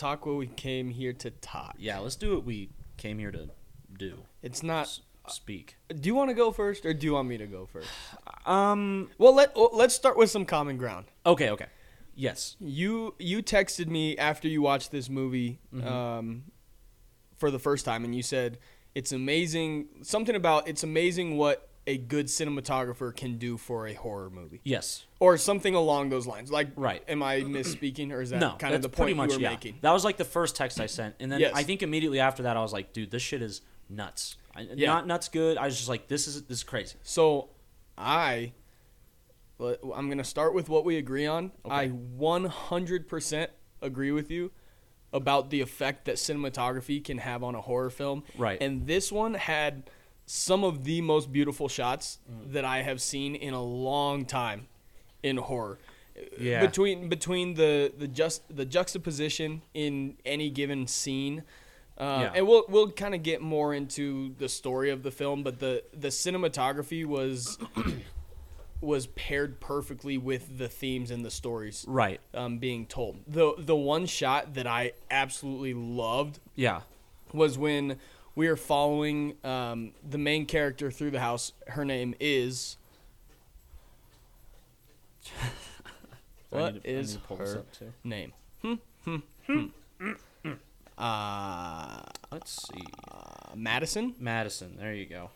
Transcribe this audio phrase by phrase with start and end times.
[0.00, 1.74] talk what we came here to talk.
[1.78, 3.50] Yeah, let's do what we came here to
[3.96, 4.14] do.
[4.42, 4.82] It's not.
[4.82, 5.76] S- speak.
[5.88, 7.88] Do you want to go first, or do you want me to go first?
[8.46, 9.10] Um.
[9.18, 11.06] Well, let let's start with some common ground.
[11.24, 11.50] Okay.
[11.50, 11.66] Okay.
[12.14, 12.56] Yes.
[12.58, 15.86] You you texted me after you watched this movie Mm-hmm.
[15.86, 16.42] um,
[17.36, 18.58] for the first time, and you said
[18.94, 19.86] it's amazing.
[20.02, 25.04] Something about it's amazing what a good cinematographer can do for a horror movie, Yes.
[25.18, 26.50] or something along those lines.
[26.50, 27.02] Like, Right.
[27.08, 29.50] Am I misspeaking, or is that no, kind of the point much you were yeah.
[29.50, 29.78] making?
[29.80, 31.52] That was like the first text I sent, and then Yes.
[31.54, 34.36] I think immediately after that I was like, dude, this shit is nuts.
[34.54, 34.86] I, Yeah.
[34.88, 35.58] Not nuts good.
[35.58, 36.96] I was just like, this is this is crazy.
[37.02, 37.50] So,
[37.98, 38.52] I,
[39.60, 41.50] I'm gonna start with what we agree on.
[41.68, 43.48] I 100%
[43.82, 44.52] agree with you
[45.12, 48.22] about the effect that cinematography can have on a horror film.
[48.38, 48.60] Right.
[48.62, 49.90] And this one had
[50.32, 52.52] some of the most beautiful shots Mm.
[52.52, 54.68] that I have seen in a long time
[55.24, 55.78] in horror.
[56.38, 56.60] Yeah.
[56.64, 61.42] Between between the the just the juxtaposition in any given scene.
[61.98, 62.32] Uh, Yeah.
[62.36, 65.82] And we'll we'll kind of get more into the story of the film, but the
[65.92, 67.58] the cinematography was
[68.80, 72.20] was paired perfectly with the themes and the stories Right.
[72.34, 73.18] um, being told.
[73.26, 76.82] The the one shot that I absolutely loved Yeah.
[77.32, 77.98] was when
[78.34, 81.52] we are following um, the main character through the house.
[81.68, 82.76] Her name is.
[86.50, 88.32] What to- is need to pull this her name?
[88.62, 90.52] Hmm, hmm, hmm.
[90.98, 92.84] Uh, Let's see.
[93.10, 94.14] uh, Madison.
[94.18, 94.76] Madison.
[94.76, 95.30] There you go.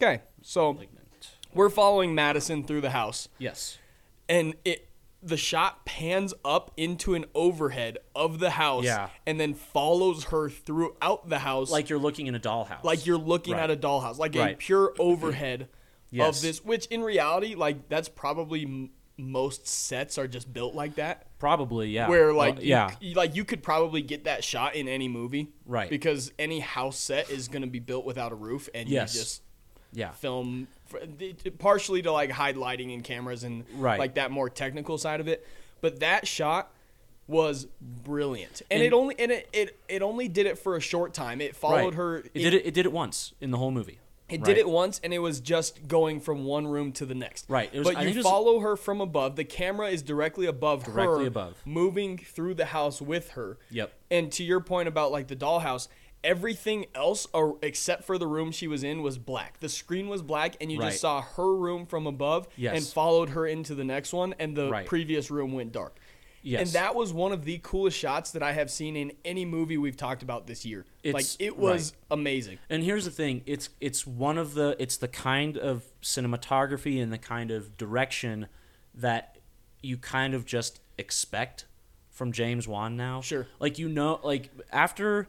[0.00, 1.30] Okay, so Malignant.
[1.54, 3.78] we're following Madison through the house, Yes.
[4.28, 4.88] and it
[5.22, 9.08] the shot pans up into an overhead of the house, Yeah.
[9.26, 12.82] and then follows her throughout the house, Like you're looking in a dollhouse.
[12.82, 13.62] like you're looking Right.
[13.64, 15.68] at a dollhouse, like a pure overhead
[16.10, 16.36] Yes.
[16.36, 16.64] of this.
[16.64, 21.26] Which in reality, like that's probably m- most sets are just built like that.
[21.38, 22.08] probably yeah.
[22.08, 22.90] Where like you- yeah.
[23.00, 25.88] you, like you could probably get that shot in any movie, Right.
[25.90, 29.14] Because any house set is going to be built without a roof, and Yes.
[29.14, 29.42] you just
[29.92, 30.10] Yeah.
[30.12, 30.81] film for,
[31.58, 33.98] partially to like hide lighting and cameras and Right.
[33.98, 35.46] like that more technical side of it.
[35.80, 36.72] But that shot
[37.28, 40.80] was brilliant, and, And- it only and it, it it only did it for a
[40.80, 41.40] short time.
[41.40, 41.94] It followed right.
[41.94, 42.16] her.
[42.18, 42.66] It did it.
[42.66, 43.98] It did it once in the whole movie.
[44.28, 44.44] It Right.
[44.46, 47.44] did it once, and it was just going from one room to the next.
[47.50, 49.36] Right, it was- but I you it was- follow her from above.
[49.36, 51.60] The camera is directly above her, Directly above.
[51.66, 53.58] moving through the house with her.
[53.70, 53.92] Yep.
[54.10, 55.88] And to your point about like the dollhouse,
[56.24, 59.60] everything else, or except for the room she was in, was black.
[59.60, 60.88] The screen was black, and you Right.
[60.90, 62.76] just saw her room from above, Yes.
[62.76, 64.86] and followed her into the next one, and the Right.
[64.86, 65.98] previous room went dark.
[66.44, 66.60] Yes.
[66.62, 69.78] And that was one of the coolest shots that I have seen in any movie
[69.78, 70.84] we've talked about this year.
[71.04, 72.58] like it was amazing.
[72.70, 77.12] And here's the thing: it's it's one of the it's the kind of cinematography and
[77.12, 78.48] the kind of direction
[78.94, 79.38] that
[79.82, 81.66] you kind of just expect
[82.10, 83.20] from James Wan now.
[83.20, 83.46] Sure.
[83.60, 85.28] Like you know, like after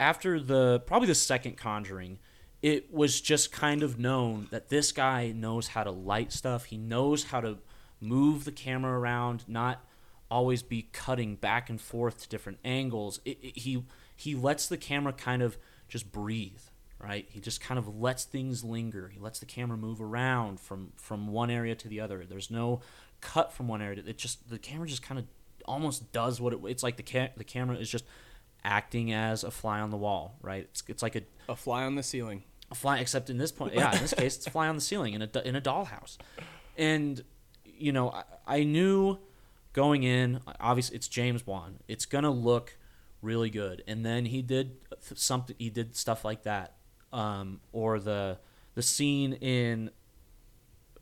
[0.00, 2.18] after the probably the second Conjuring,
[2.62, 6.64] it was just kind of known that this guy knows how to light stuff.
[6.66, 7.58] He knows how to
[8.00, 9.84] move the camera around, not
[10.30, 13.20] always be cutting back and forth to different angles.
[13.24, 13.84] It, it- he
[14.16, 15.56] he lets the camera kind of
[15.88, 16.60] just breathe,
[16.98, 17.26] right?
[17.30, 19.08] He just kind of lets things linger.
[19.08, 22.24] He lets the camera move around from from one area to the other.
[22.28, 22.80] There's no
[23.20, 24.02] cut from one area.
[24.06, 25.26] It just the camera just kind of
[25.66, 26.60] almost does what it.
[26.64, 28.04] It's like the ca- the camera is just
[28.64, 30.64] acting as a fly on the wall, right?
[30.70, 32.44] It's it's like a A fly on the ceiling.
[32.70, 34.80] a fly except in this point yeah in this case it's a fly on the
[34.80, 36.18] ceiling in a in a dollhouse
[36.78, 37.24] and
[37.64, 39.18] you know I, I knew
[39.72, 42.76] going in obviously it's james wan it's gonna look
[43.22, 46.76] really good and then he did something he did stuff like that
[47.12, 48.38] um, or the
[48.76, 49.90] the scene in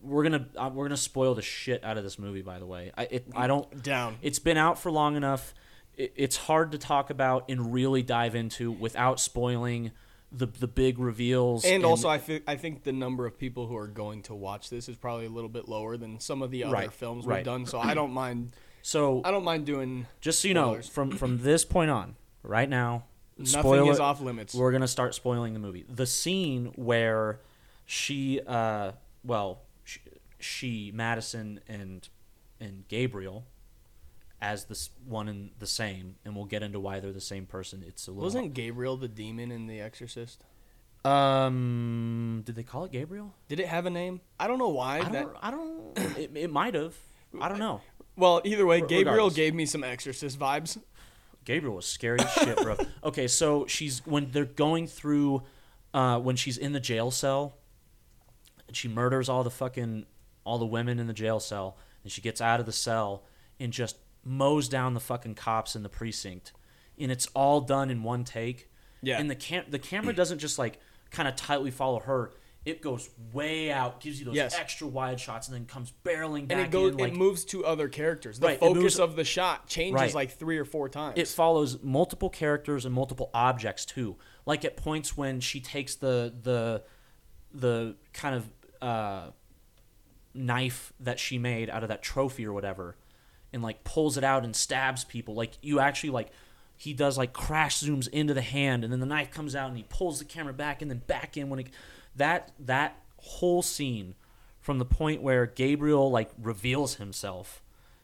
[0.01, 2.93] we're gonna uh, we're gonna spoil the shit out of this movie by the way
[2.97, 4.17] i it, i don't Down.
[4.23, 5.53] it's been out for long enough.
[5.99, 9.91] It, it's hard to talk about and really dive into without spoiling
[10.33, 11.65] the the big reveals.
[11.65, 14.71] And also, I, thi- I think the number of people who are going to watch
[14.71, 17.45] this is probably a little bit lower than some of the other Right, films we've
[17.45, 17.67] done.
[17.67, 18.55] So I don't mind.
[18.83, 20.07] so I don't mind doing.
[20.21, 23.05] just so you know, from from this point on, right now,
[23.39, 24.55] Nothing spoiler- is off limits.
[24.55, 25.85] We're gonna start spoiling the movie.
[25.89, 27.41] The scene where
[27.87, 28.93] she, uh,
[29.25, 30.01] well, she,
[30.39, 32.07] she Madison and
[32.61, 33.47] and Gabriel,
[34.41, 37.85] as this one and the same, and we'll get into why they're the same person.
[37.87, 38.25] It's a little.
[38.25, 40.45] Wasn't Gabriel the demon in The Exorcist?
[41.05, 43.35] Um, did they call it Gabriel?
[43.49, 44.21] Did it have a name?
[44.39, 44.99] I don't know why.
[45.01, 45.37] I don't.
[45.43, 45.99] I don't.
[46.19, 46.95] It, it might have.
[47.41, 47.81] I don't know.
[48.17, 49.35] well, either way, Gabriel regardless.
[49.35, 50.79] gave me some Exorcist vibes.
[51.45, 52.77] Gabriel was scary as shit, bro.
[53.05, 55.43] Okay, so she's when they're going through,
[55.95, 57.57] uh, when she's in the jail cell,
[58.67, 60.05] and she murders all the fucking
[60.45, 63.25] all the women in the jail cell, and she gets out of the cell
[63.61, 63.97] and just
[64.29, 66.53] mows down the fucking cops in the precinct,
[66.99, 68.71] and it's all done in one take.
[69.03, 69.19] Yeah.
[69.19, 70.79] And the cam the camera doesn't just like
[71.11, 72.33] kind of tightly follow her.
[72.65, 74.55] It goes way out, gives you those Yes.
[74.59, 76.99] extra wide shots, and then comes barreling back and it goes, in.
[76.99, 78.41] Like it moves to other characters.
[78.41, 80.15] The Right, it focus moves- of the shot changes Right.
[80.15, 81.15] like three or four times.
[81.19, 84.17] it follows multiple characters and multiple objects too.
[84.45, 86.83] Like at points when she takes the the
[87.55, 88.53] the kind of
[88.83, 89.31] uh,
[90.35, 92.97] knife that she made out of that trophy or whatever,
[93.53, 95.35] and like pulls it out and stabs people.
[95.35, 96.31] Like you actually like
[96.77, 99.77] he does like crash zooms into the hand, and then the knife comes out and
[99.77, 101.69] he pulls the camera back and then back in when it
[102.17, 104.15] that that whole scene
[104.61, 107.63] from the point where Gabriel like reveals himself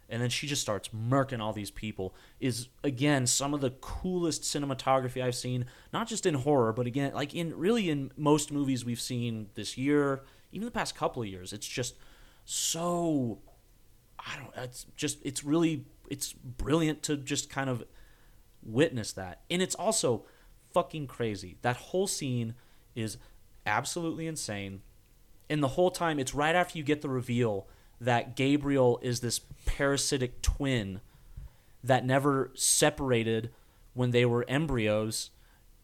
[0.08, 4.42] and then she just starts murking all these people is again some of the coolest
[4.42, 8.84] cinematography I've seen not just in horror but again like in really in most movies
[8.84, 11.94] we've seen this year even the past couple of years it's just
[12.44, 13.38] so
[14.26, 17.84] I don't it's just it's really it's brilliant to just kind of
[18.62, 19.42] witness that.
[19.50, 20.24] And it's also
[20.72, 21.58] fucking crazy.
[21.62, 22.54] That whole scene
[22.94, 23.18] is
[23.66, 24.82] absolutely insane.
[25.48, 27.68] And the whole time it's right after you get the reveal
[28.00, 31.00] that Gabriel is this parasitic twin
[31.82, 33.50] that never separated
[33.92, 35.30] when they were embryos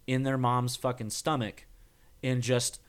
[0.07, 1.67] in their mom's fucking stomach
[2.23, 2.81] and just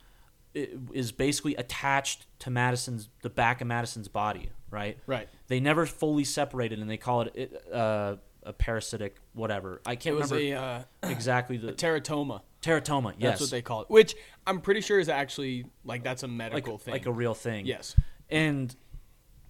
[0.53, 4.97] is basically attached to Madison's the back of Madison's body, right?
[5.05, 5.29] Right.
[5.47, 9.81] They never fully separated and they call it uh, a parasitic whatever.
[9.85, 12.41] I can't was remember a, uh, exactly the teratoma.
[12.61, 13.13] teratoma.
[13.17, 13.31] Yes.
[13.31, 13.89] That's what they call it.
[13.89, 14.15] Which
[14.47, 16.93] I'm pretty sure is actually like that's a like, medical thing.
[16.93, 17.65] like a real thing.
[17.65, 17.95] yes.
[18.29, 18.75] and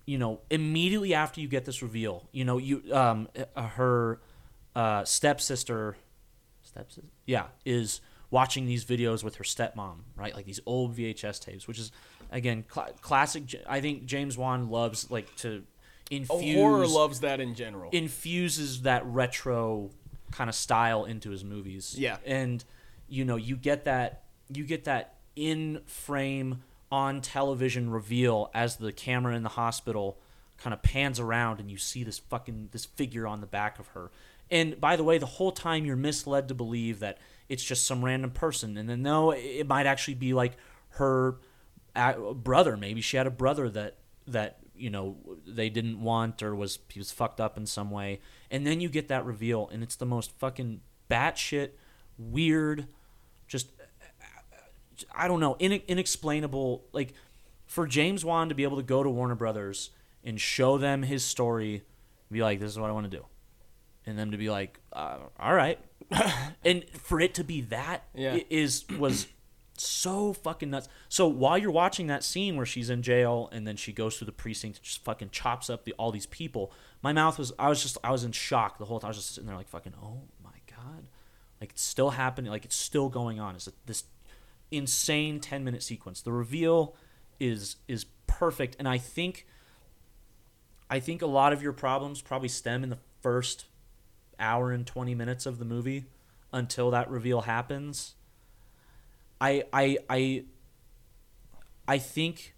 [0.05, 4.19] you know immediately after you get this reveal you know you um uh, her
[4.75, 5.95] uh stepsister
[6.63, 8.01] stepsister yeah is
[8.31, 11.91] watching these videos with her stepmom right like these old vhs tapes which is
[12.31, 15.63] again cl- classic I think james wan loves like to
[16.13, 17.89] Oh, infuse horror loves that in general.
[17.93, 19.91] infuses that retro
[20.31, 21.95] kind of style into his movies.
[21.97, 22.17] Yeah.
[22.25, 22.61] And
[23.07, 24.23] you know, you get that
[24.53, 30.17] you get that in frame on television reveal as the camera in the hospital
[30.57, 33.87] kind of pans around and you see this fucking this figure on the back of
[33.89, 34.11] her.
[34.49, 38.03] And by the way, the whole time you're misled to believe that it's just some
[38.03, 40.57] random person and then no, it might actually be like
[40.95, 41.35] her
[42.35, 43.97] brother maybe she had a brother that
[44.27, 48.19] that you know they didn't want or was he was fucked up in some way.
[48.49, 51.71] And then you get that reveal and it's the most fucking batshit
[52.17, 52.87] weird
[53.47, 53.67] just
[55.15, 57.13] I don't know in, inexplainable like
[57.65, 59.89] for James Wan to be able to go to Warner Brothers
[60.23, 61.83] and show them his story
[62.31, 63.25] be like this is what I want to do.
[64.05, 65.79] And them to be like uh, all right.
[66.65, 68.39] And for it to be that Yeah.
[68.49, 69.27] is was
[69.81, 70.87] so fucking nuts.
[71.09, 74.27] So while you're watching that scene where she's in jail and then she goes through
[74.27, 77.69] the precinct and just fucking chops up the, all these people, my mouth was I
[77.69, 79.07] was just I was in shock the whole time.
[79.07, 81.07] I was just sitting there like fucking oh my god,
[81.59, 83.55] like it's still happening, like it's still going on.
[83.55, 84.05] It's this
[84.71, 86.21] insane ten minute sequence.
[86.21, 86.95] The reveal
[87.39, 89.45] is is perfect, and I think
[90.89, 93.65] I think a lot of your problems probably stem in the first
[94.41, 96.05] hour and 20 minutes of the movie
[96.51, 98.15] until that reveal happens.
[99.41, 100.43] I I I
[101.87, 102.53] I think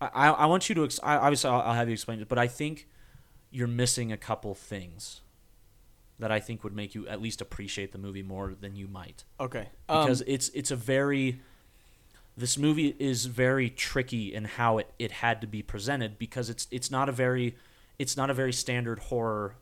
[0.00, 2.38] I I want you to ex- I, obviously I'll, I'll have you explain it, but
[2.38, 2.88] I think
[3.50, 5.20] you're missing a couple things
[6.18, 9.24] that I think would make you at least appreciate the movie more than you might
[9.38, 9.68] Okay.
[9.88, 11.40] Um, because it's it's a very
[12.36, 16.66] this movie is very tricky in how it, it had to be presented because it's
[16.70, 17.56] it's not a very
[17.98, 19.56] it's not a very standard horror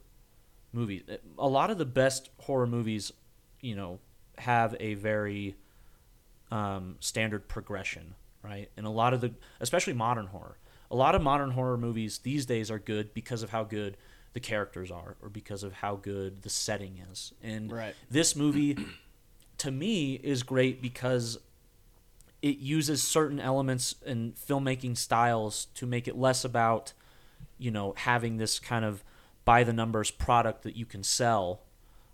[0.73, 1.05] movie.
[1.39, 3.13] A lot of the best horror movies,
[3.61, 3.99] you know,
[4.43, 5.57] have a very
[6.51, 8.71] um, standard progression, right?
[8.77, 10.59] And a lot of the especially modern horror.
[10.91, 13.97] A lot of modern horror movies these days are good because of how good
[14.35, 17.33] the characters are or because of how good the setting is.
[17.43, 17.95] And Right.
[18.11, 18.77] this movie
[19.59, 21.39] to me is great because
[22.43, 26.93] it uses certain elements and filmmaking styles to make it less about
[27.59, 29.05] you know having this kind of
[29.45, 31.61] by the numbers product that you can sell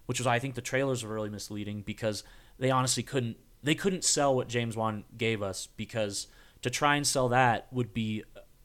[0.09, 2.25] which was I think the trailers were really misleading because
[2.59, 6.29] they honestly couldn't they couldn't sell what James Wan gave us because
[6.63, 8.25] to try and sell that would be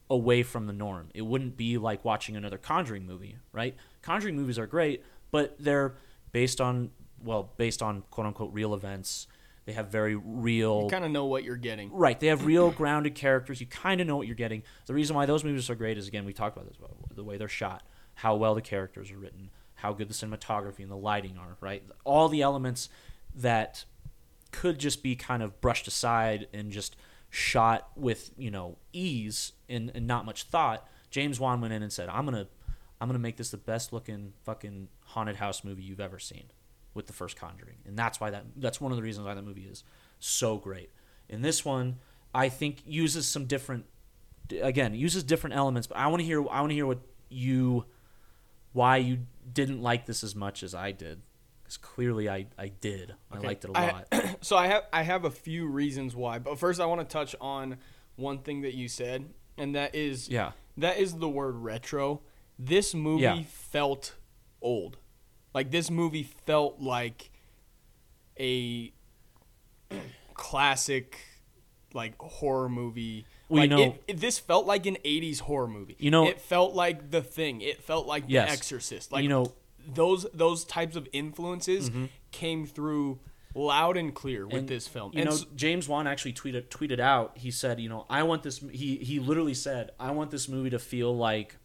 [0.09, 1.09] away from the norm.
[1.13, 3.75] It wouldn't be like watching another Conjuring movie, right?
[4.01, 5.95] Conjuring movies are great, but they're
[6.31, 9.27] based on well, based on quote unquote real events.
[9.65, 11.91] They have very real you kind of know what you're getting.
[11.91, 12.17] Right.
[12.17, 13.59] They have real grounded characters.
[13.59, 14.63] You kind of know what you're getting.
[14.85, 16.77] The reason why those movies are so great is, again, we talked about this,
[17.13, 17.83] the way they're shot,
[18.15, 19.49] how well the characters are written,
[19.83, 21.83] how good the cinematography and the lighting are, right?
[22.05, 22.89] All the elements
[23.35, 23.85] that
[24.51, 26.95] could just be kind of brushed aside and just
[27.29, 30.87] shot with, you know, ease and, and not much thought.
[31.11, 32.47] James Wan went in and said, I'm to.
[33.01, 36.45] I'm gonna make this the best looking fucking haunted house movie you've ever seen,
[36.93, 39.43] with the first Conjuring, and that's why that that's one of the reasons why that
[39.43, 39.83] movie is
[40.19, 40.89] so great.
[41.29, 41.99] And this one,
[42.33, 43.85] I think uses some different,
[44.61, 47.85] again, uses different elements, but I want to hear I want to hear what you,
[48.73, 49.19] why you
[49.51, 51.21] didn't like this as much as I did,
[51.63, 53.15] because clearly I I did.
[53.31, 54.07] I liked it a lot.
[54.41, 57.35] so I have I have a few reasons why, but first I want to touch
[57.39, 57.77] on
[58.15, 59.25] one thing that you said,
[59.57, 60.51] and that is yeah.
[60.77, 62.21] that is the word retro.
[62.59, 63.43] This movie Yeah.
[63.47, 64.15] felt
[64.61, 64.97] old.
[65.53, 67.31] Like this movie felt like
[68.39, 68.91] a
[70.33, 71.17] classic
[71.93, 73.25] like horror movie.
[73.49, 75.95] Well, you know- it, it- this felt like an 80s horror movie.
[75.99, 77.61] You know- it felt like The Thing.
[77.61, 78.47] It felt like Yes.
[78.49, 79.11] The Exorcist.
[79.11, 79.51] Like you know,
[79.93, 81.91] those those types of influences
[82.31, 83.19] came through
[83.55, 84.57] loud and clear with Mm-hmm.
[84.59, 85.11] And, this film.
[85.13, 87.37] You and know, James Wan actually tweeted tweeted out.
[87.37, 88.59] He said, you know, I want this.
[88.71, 91.57] He he literally said, I want this movie to feel like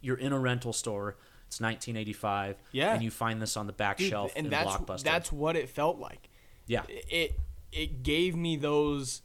[0.00, 1.16] you're in a rental store.
[1.46, 2.56] It's 1985.
[2.72, 2.92] Yeah.
[2.94, 5.02] and you find this on the back dude, shelf and in that's Blockbuster.
[5.04, 6.28] that's what it felt like.
[6.66, 7.38] yeah, it
[7.70, 9.22] it gave me those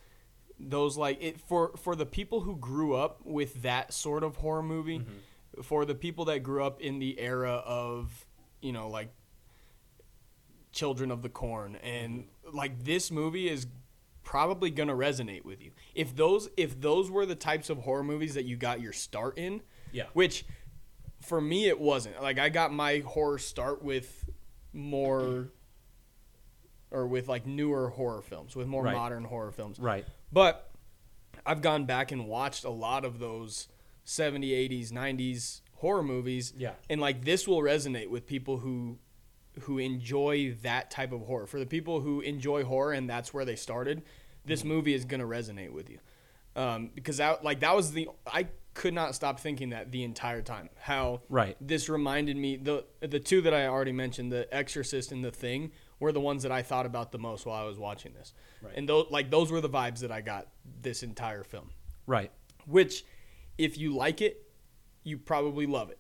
[0.70, 4.64] those like it for for the people who grew up with that sort of horror
[4.64, 5.62] movie Mm-hmm.
[5.64, 8.26] for the people that grew up in the era of
[8.62, 9.12] you know like
[10.72, 13.68] children of the corn and like this movie is
[14.24, 18.04] probably going to resonate with you if those if those were the types of horror
[18.04, 20.06] movies that you got your start in Yeah.
[20.14, 20.46] which
[21.22, 24.24] for me it wasn't like i got my horror start with
[24.72, 25.50] more
[26.92, 28.96] or with like newer horror films with more Right.
[28.96, 30.06] modern horror films right.
[30.32, 30.70] But
[31.46, 33.68] I've gone back and watched a lot of those
[34.06, 36.54] 70s, 80s, 90s horror movies.
[36.58, 36.74] Yeah.
[36.90, 38.98] And like this will resonate with people who
[39.62, 41.46] who enjoy that type of horror.
[41.46, 44.02] For the people who enjoy horror and that's where they started,
[44.46, 46.00] this movie is going to resonate with you.
[46.56, 50.42] Um, because that like that was the I could not stop thinking that the entire
[50.42, 50.70] time.
[50.80, 51.58] How Right.
[51.60, 55.72] this reminded me the the two that I already mentioned, The Exorcist and The Thing,
[56.02, 58.34] were the ones that I thought about the most while I was watching this.
[58.62, 58.74] Right.
[58.76, 60.48] And those like those were the vibes that I got
[60.82, 61.70] this entire film.
[62.06, 62.32] Right.
[62.66, 63.06] Which
[63.58, 64.44] if you like it,
[65.04, 66.00] you probably love it.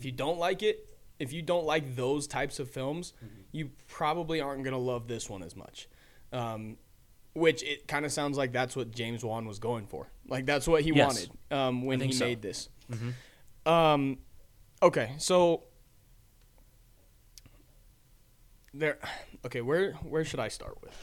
[0.00, 0.88] If you don't like it,
[1.20, 3.40] if you don't like those types of films, Mm-hmm.
[3.52, 5.88] you probably aren't going to love this one as much.
[6.32, 6.76] Um,
[7.34, 10.08] which it kind of sounds like that's what James Wan was going for.
[10.28, 11.06] Like that's what he Yes.
[11.06, 12.24] wanted um, when he so.
[12.24, 12.68] made this.
[12.90, 13.70] Mhm.
[13.70, 14.18] Um,
[14.82, 15.64] okay, so
[18.74, 18.98] there.
[19.44, 20.94] Okay, where where should I start with?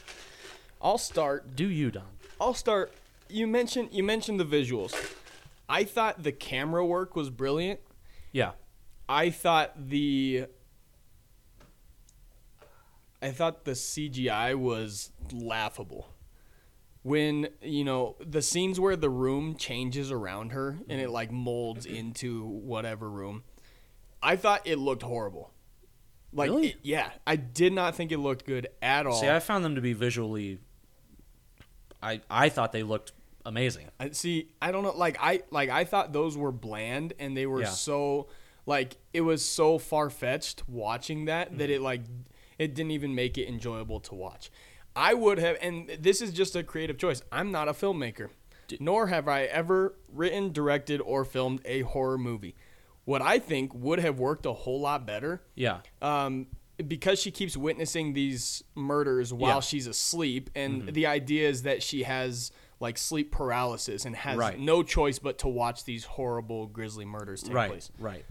[0.80, 1.56] I'll start.
[1.56, 2.04] Do you, Don?
[2.40, 2.92] I'll start.
[3.28, 4.94] You mentioned you mentioned the visuals.
[5.68, 7.80] I thought the camera work was brilliant.
[8.30, 8.52] Yeah.
[9.08, 10.46] I thought the
[13.22, 16.08] I thought the CGI was laughable.
[17.04, 21.12] When, you know, the scenes where the room changes around her and it mm-hmm.
[21.12, 23.44] like molds into whatever room.
[24.22, 25.51] I thought it looked horrible.
[26.32, 26.68] Like Really?
[26.68, 29.14] it- yeah, I did not think it looked good at all.
[29.20, 30.58] See, I found them to be visually.
[32.02, 33.12] I I thought they looked
[33.44, 33.88] amazing.
[34.00, 34.48] I see.
[34.60, 34.92] I don't know.
[34.96, 37.68] Like I like I thought those were bland, and they were Yeah.
[37.68, 38.28] so
[38.66, 41.72] like it was so far fetched watching that that Mm-hmm.
[41.74, 42.00] it like
[42.58, 44.50] it didn't even make it enjoyable to watch.
[44.94, 47.22] I would have, and this is just a creative choice.
[47.32, 48.28] I'm not a filmmaker,
[48.78, 52.54] nor have I ever written, directed, or filmed a horror movie.
[53.04, 55.80] What I think would have worked a whole lot better Yeah.
[56.00, 56.46] um,
[56.86, 59.60] because she keeps witnessing these murders while Yeah.
[59.60, 64.58] she's asleep, and the idea is that she has like sleep paralysis and has Right.
[64.58, 67.70] no choice but to watch these horrible, grisly murders take Right.
[67.70, 67.90] place.
[67.98, 68.24] Right.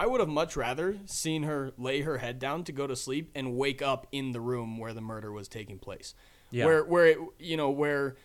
[0.00, 3.30] I would have much rather seen her lay her head down to go to sleep
[3.34, 6.14] and wake up in the room where the murder was taking place.
[6.50, 6.64] Yeah.
[6.66, 8.16] Where where it you know where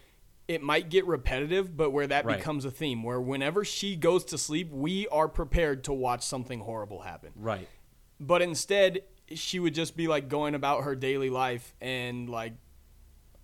[0.53, 2.38] it might get repetitive, but where that Right.
[2.38, 3.03] becomes a theme.
[3.03, 7.67] Where whenever she goes to sleep, we are prepared to watch something horrible happen Right.
[8.19, 12.53] but instead she would just be like going about her daily life and like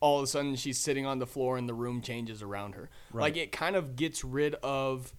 [0.02, 2.90] all of a sudden she's sitting on the floor and the room changes around her
[3.12, 3.22] Right.
[3.24, 5.14] like it kind of gets rid of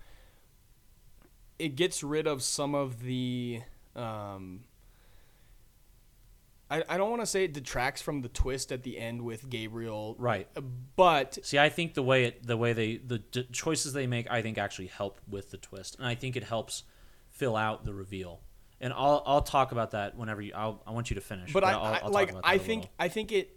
[1.58, 3.62] it gets rid of some of the
[3.96, 4.64] um
[6.70, 9.48] I, I don't want to say it detracts from the twist at the end with
[9.50, 10.48] Gabriel, Right.
[10.96, 14.30] But See, I think the way it, the way they the d- choices they make,
[14.30, 16.84] I think actually help with the twist, and I think it helps
[17.28, 18.40] fill out the reveal.
[18.80, 20.52] And I'll I'll talk about that whenever you.
[20.54, 21.52] I'll, I want you to finish.
[21.52, 22.86] but I, I'll, I I'll talk like I think.
[22.98, 23.56] I think it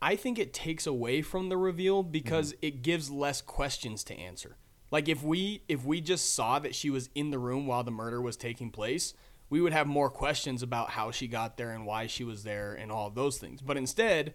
[0.00, 2.66] I think it takes away from the reveal because Mm-hmm.
[2.66, 4.56] it gives less questions to answer.
[4.90, 7.90] Like if we if we just saw that she was in the room while the
[7.90, 9.12] murder was taking place,
[9.54, 12.74] we would have more questions about how she got there and why she was there
[12.74, 13.60] and all those things.
[13.62, 14.34] But instead,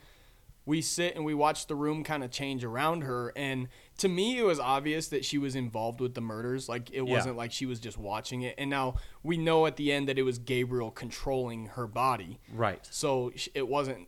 [0.66, 4.38] we sit and we watch the room kind of change around her and to me
[4.38, 7.16] it was obvious that she was involved with the murders like it Yeah.
[7.16, 10.18] wasn't like she was just watching it and now we know at the end that
[10.20, 12.88] it was gabriel controlling her body Right.
[12.92, 14.08] so it wasn't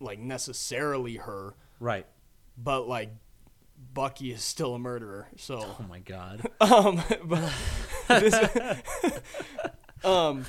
[0.00, 2.06] like necessarily her Right.
[2.56, 3.10] but like
[3.92, 6.48] bucky is still a murderer so Oh my god.
[6.62, 7.52] um, but
[8.08, 8.34] this,
[10.04, 10.44] um,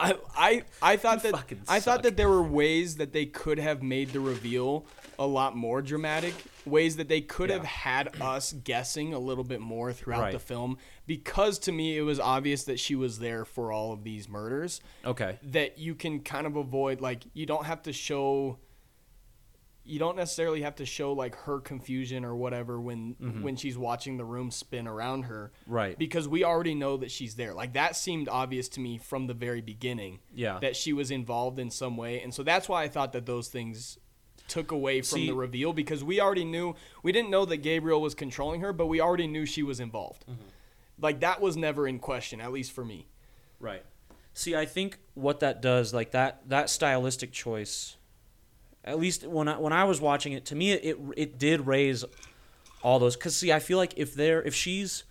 [0.00, 3.58] I I I thought that fucking I thought that there were ways that they could
[3.58, 4.86] have made the reveal
[5.18, 6.34] a lot more dramatic.
[6.64, 10.32] Ways that they could have had us guessing a little bit more throughout Right.
[10.32, 14.04] the film, because to me it was obvious that she was there for all of
[14.04, 14.80] these murders.
[15.04, 15.38] Okay.
[15.42, 18.58] That you can kind of avoid, like you don't have to show
[19.88, 23.42] you don't necessarily have to show like her confusion or whatever when Mm-hmm.
[23.42, 25.98] when she's watching the room spin around her Right.
[25.98, 29.34] because we already know that she's there like that seemed obvious to me from the
[29.34, 30.58] very beginning Yeah.
[30.60, 33.48] that she was involved in some way and so that's why i thought that those
[33.48, 33.98] things
[34.46, 38.00] took away from See- the reveal because we already knew we didn't know that gabriel
[38.00, 40.42] was controlling her but we already knew she was involved Mm-hmm.
[41.00, 43.06] like that was never in question at least for me
[43.60, 43.82] Right.
[44.34, 47.96] See, I think what that does, like that that stylistic choice,
[48.88, 51.66] at least when I when I was watching it, to me it it, it did
[51.66, 52.04] raise
[52.82, 53.16] all those.
[53.16, 55.04] Cause see, I feel like if they're if she's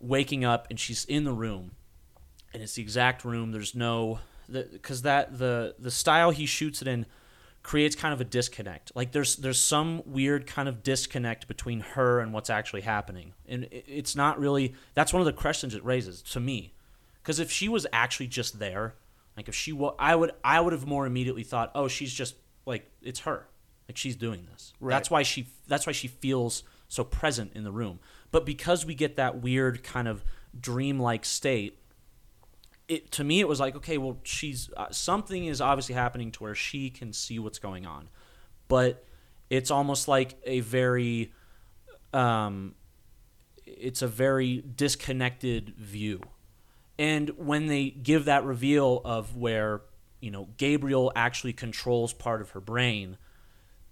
[0.00, 1.72] waking up and she's in the room,
[2.52, 4.20] and it's the exact room, there's no
[4.50, 7.06] because that the the style he shoots it in
[7.62, 8.92] creates kind of a disconnect.
[8.94, 13.64] Like there's there's some weird kind of disconnect between her and what's actually happening, and
[13.64, 14.74] it, it's not really.
[14.94, 16.74] That's one of the questions it raises to me,
[17.22, 18.94] because if she was actually just there,
[19.36, 22.34] like if she wa- I would I would have more immediately thought, oh, she's just
[22.66, 23.48] like it's her,
[23.88, 24.72] like she's doing this.
[24.80, 24.94] Right.
[24.94, 28.00] That's why she that's why she feels so present in the room.
[28.30, 30.24] But because we get that weird kind of
[30.58, 31.78] dreamlike state
[32.88, 36.42] it to me it was like okay well she's uh, something is obviously happening to
[36.42, 38.08] where she can see what's going on
[38.68, 39.04] but
[39.48, 41.32] it's almost like a very
[42.12, 42.74] um
[43.64, 46.20] it's a very disconnected view
[46.98, 49.80] and when they give that reveal of where
[50.22, 53.18] you know Gabriel actually controls part of her brain.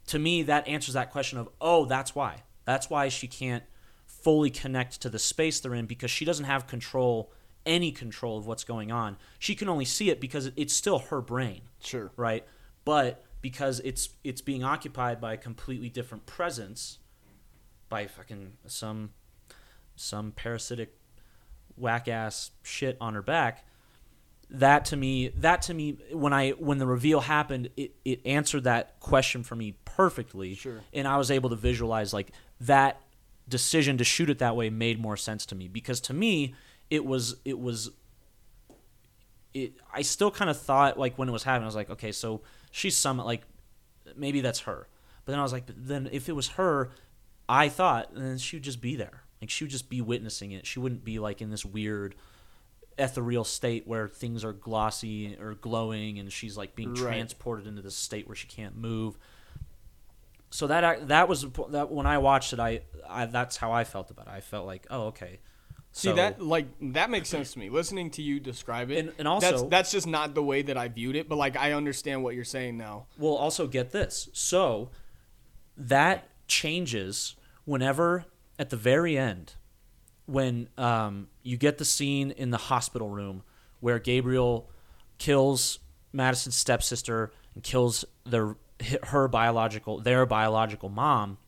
[0.07, 2.45] To me that answers that question of oh that's why.
[2.65, 3.65] That's why she can't
[4.07, 7.33] fully connect to the space they're in because she doesn't have control
[7.67, 9.17] any control of what's going on.
[9.39, 12.11] She can only see it because it's still her brain sure.
[12.17, 12.47] right?
[12.85, 16.99] But because it's it's being occupied by a completely different presence
[17.89, 19.11] by fucking some
[19.97, 20.95] some parasitic
[21.77, 23.65] whack ass shit on her back
[24.53, 28.65] that to me that to me when i when the reveal happened it, it answered
[28.65, 30.55] that question for me perfectly.
[30.55, 30.81] Sure.
[30.93, 33.01] and i was able to visualize like that
[33.49, 35.69] decision to shoot it that way made more sense to me.
[35.69, 36.55] Because to me
[36.89, 37.91] it was it was
[39.53, 42.13] it i still kind of thought like when it was happening i was like okay
[42.13, 43.43] so she's some like
[44.17, 44.87] maybe that's her.
[45.25, 46.91] But then i was like but then if it was her
[47.49, 49.25] i thought then she would just be there.
[49.41, 50.67] Like she would just be witnessing it.
[50.67, 52.15] She wouldn't be like in this weird
[52.99, 57.01] ethereal state where things are glossy or glowing and she's like being Right.
[57.01, 59.17] transported into this state where she can't move
[60.51, 64.11] so that that was that when i watched it i, I that's how i felt
[64.11, 65.41] about it i felt like oh okay
[65.93, 67.69] See So- that like that makes sense to me.
[67.69, 70.77] Listening to you describe it, And- and also- that's that's just not the way that
[70.77, 71.29] I viewed it.
[71.29, 73.07] But like I understand what you're saying now.
[73.19, 74.29] Well, also get this.
[74.33, 74.91] So
[75.77, 78.27] that changes whenever
[78.57, 79.55] at the very end,
[80.31, 83.43] when um, you get the scene in the hospital room
[83.81, 84.71] where Gabriel
[85.19, 85.79] kills
[86.13, 88.57] Madison's stepsister and kills their
[89.05, 91.39] her biological their biological mom.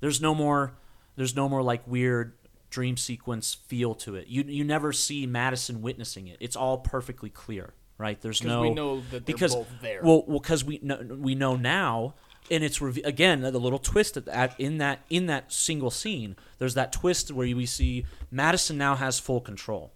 [0.00, 0.74] There's no more.
[1.16, 2.34] There's no more like weird
[2.70, 4.26] dream sequence feel to it.
[4.28, 6.38] You you never see Madison witnessing it.
[6.40, 8.20] It's all perfectly clear, right?
[8.20, 10.00] There's no we know that they're because both there.
[10.02, 12.14] well, well, because we know, we know now,
[12.50, 16.36] and it's reve- again the little twist at, at in that in that single scene.
[16.58, 19.92] There's that twist where we see Madison now has full control.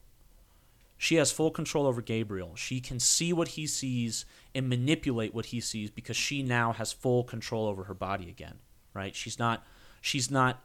[0.99, 2.57] She has full control over Gabriel.
[2.57, 6.93] She can see what he sees and manipulate what he sees because she now has
[6.93, 8.59] full control over her body again.
[8.95, 9.15] Right?
[9.15, 9.65] She's not
[10.01, 10.65] she's not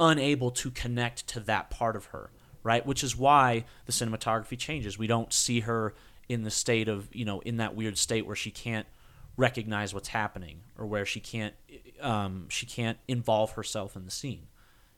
[0.00, 2.30] unable to connect to that part of her,
[2.62, 2.86] right?
[2.86, 4.98] Which is why the cinematography changes.
[4.98, 5.94] We don't see her
[6.28, 8.86] in the state of, you know, in that weird state where she can't
[9.36, 11.54] recognize what's happening or where she can't
[12.00, 14.46] um, she can't involve herself in the scene.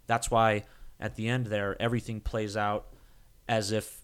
[0.07, 0.65] That's why
[1.01, 2.87] at the end there everything plays out
[3.49, 4.01] as if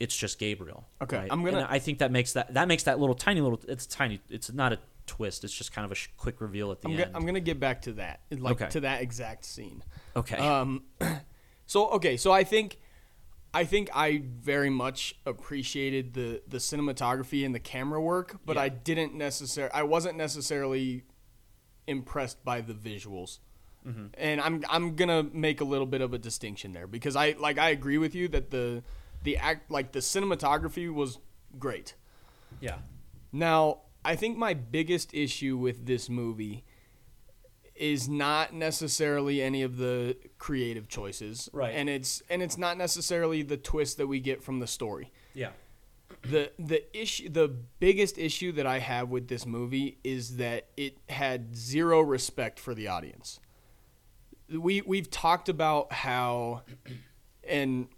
[0.00, 0.84] it's just Gabriel.
[1.00, 1.28] Okay, right?
[1.30, 3.60] I'm gonna- And I think that makes that that makes that little tiny little.
[3.68, 4.20] It's tiny.
[4.30, 5.44] It's not a twist.
[5.44, 7.12] It's just kind of a sh- quick reveal at the I'm, end.
[7.12, 8.68] go- I'm gonna get back to that, like Okay.
[8.70, 9.82] to that exact scene.
[10.16, 10.36] okay.
[10.36, 10.84] Um,
[11.66, 12.78] so okay, so I think
[13.54, 18.62] I think I very much appreciated the the cinematography and the camera work, but Yeah.
[18.62, 21.04] I didn't necessarily I wasn't necessarily
[21.86, 23.38] impressed by the visuals.
[23.86, 24.06] Mm-hmm.
[24.14, 27.58] And I'm I'm gonna make a little bit of a distinction there because I like
[27.58, 28.82] I agree with you that the
[29.22, 31.18] the act like the cinematography was
[31.58, 31.94] great.
[32.60, 32.78] Yeah.
[33.32, 36.64] Now, I think my biggest issue with this movie
[37.74, 41.48] is not necessarily any of the creative choices.
[41.52, 41.74] Right.
[41.74, 45.10] And it's and it's not necessarily the twist that we get from the story.
[45.34, 45.50] Yeah.
[46.22, 47.48] The the issue the
[47.80, 52.74] biggest issue that I have with this movie is that it had zero respect for
[52.74, 53.40] the audience.
[54.50, 56.62] We we've talked about how
[57.48, 57.88] and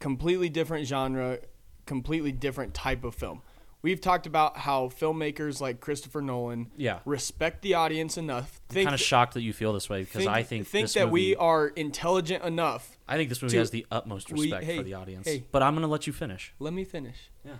[0.00, 1.38] completely different genre,
[1.86, 3.42] completely different type of film.
[3.82, 7.00] We've talked about how filmmakers like Christopher Nolan Yeah.
[7.04, 8.60] respect the audience enough.
[8.68, 11.06] Think, kind of shocked that you feel this way because think, I think think that
[11.06, 12.96] movie, we are intelligent enough.
[13.08, 15.26] I think this movie to- has the utmost we- respect hey, for the audience.
[15.26, 15.44] hey.
[15.50, 16.54] But I'm gonna let you finish.
[16.60, 17.28] Let me finish.
[17.44, 17.54] Yeah.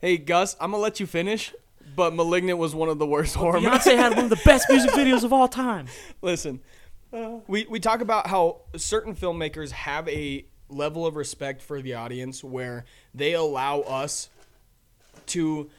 [0.00, 1.52] Hey Gus, I'm gonna let you finish.
[1.96, 3.80] But *Malignant* was one of the worst horror movies.
[3.80, 5.86] Beyonce had one of the best music videos of all time.
[6.22, 6.60] Listen,
[7.46, 12.42] we we talk about how certain filmmakers have a level of respect for the audience
[12.42, 14.30] where they allow us
[15.28, 15.70] to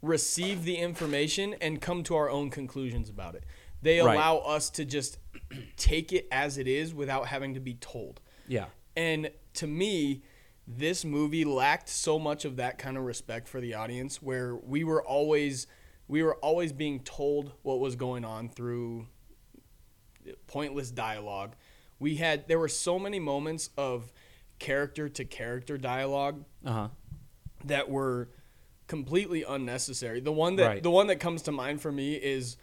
[0.00, 3.44] receive the information and come to our own conclusions about it.
[3.82, 4.14] They Right.
[4.14, 5.18] allow us to just
[5.76, 8.20] take it as it is without having to be told.
[8.48, 8.66] Yeah.
[8.96, 10.22] And to me,
[10.66, 14.84] this movie lacked so much of that kind of respect for the audience where we
[14.84, 15.66] were always
[16.08, 19.06] we were always being told what was going on through
[20.46, 21.54] pointless dialogue.
[21.98, 24.12] We had there were so many moments of
[24.58, 26.88] character to character dialogue Uh huh.
[27.64, 28.28] That were
[28.86, 30.20] completely unnecessary.
[30.20, 30.82] The one that Right.
[30.82, 32.56] the one that comes to mind for me is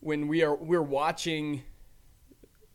[0.00, 1.62] when we are we're watching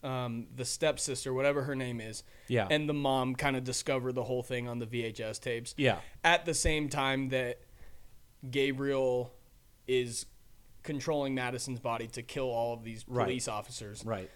[0.04, 2.68] um, the stepsister, whatever her name is, Yeah.
[2.70, 5.74] and the mom kind of discover the whole thing on the VHS tapes.
[5.78, 6.00] Yeah.
[6.26, 7.62] At the same time that
[8.50, 9.32] Gabriel
[9.88, 10.26] is
[10.84, 13.24] controlling Madison's body to kill all of these Right.
[13.24, 14.04] police officers.
[14.06, 14.30] Right.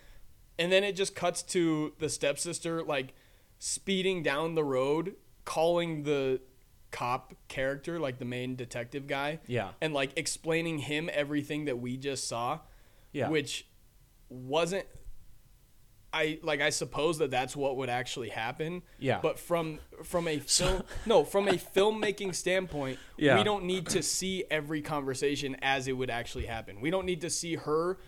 [0.57, 3.13] And then it just cuts to the stepsister like
[3.59, 6.39] speeding down the road, calling the
[6.97, 9.71] cop character, like the main detective guy, Yeah.
[9.81, 12.59] and like explaining him everything that we just saw,
[13.11, 13.29] Yeah.
[13.29, 13.67] which
[14.29, 14.87] wasn't.
[16.11, 18.81] I like I suppose that that's what would actually happen.
[18.97, 19.19] Yeah.
[19.21, 23.37] But from from a film no from a filmmaking standpoint, Yeah.
[23.37, 26.81] we don't need to see every conversation as it would actually happen.
[26.81, 27.99] We don't need to see her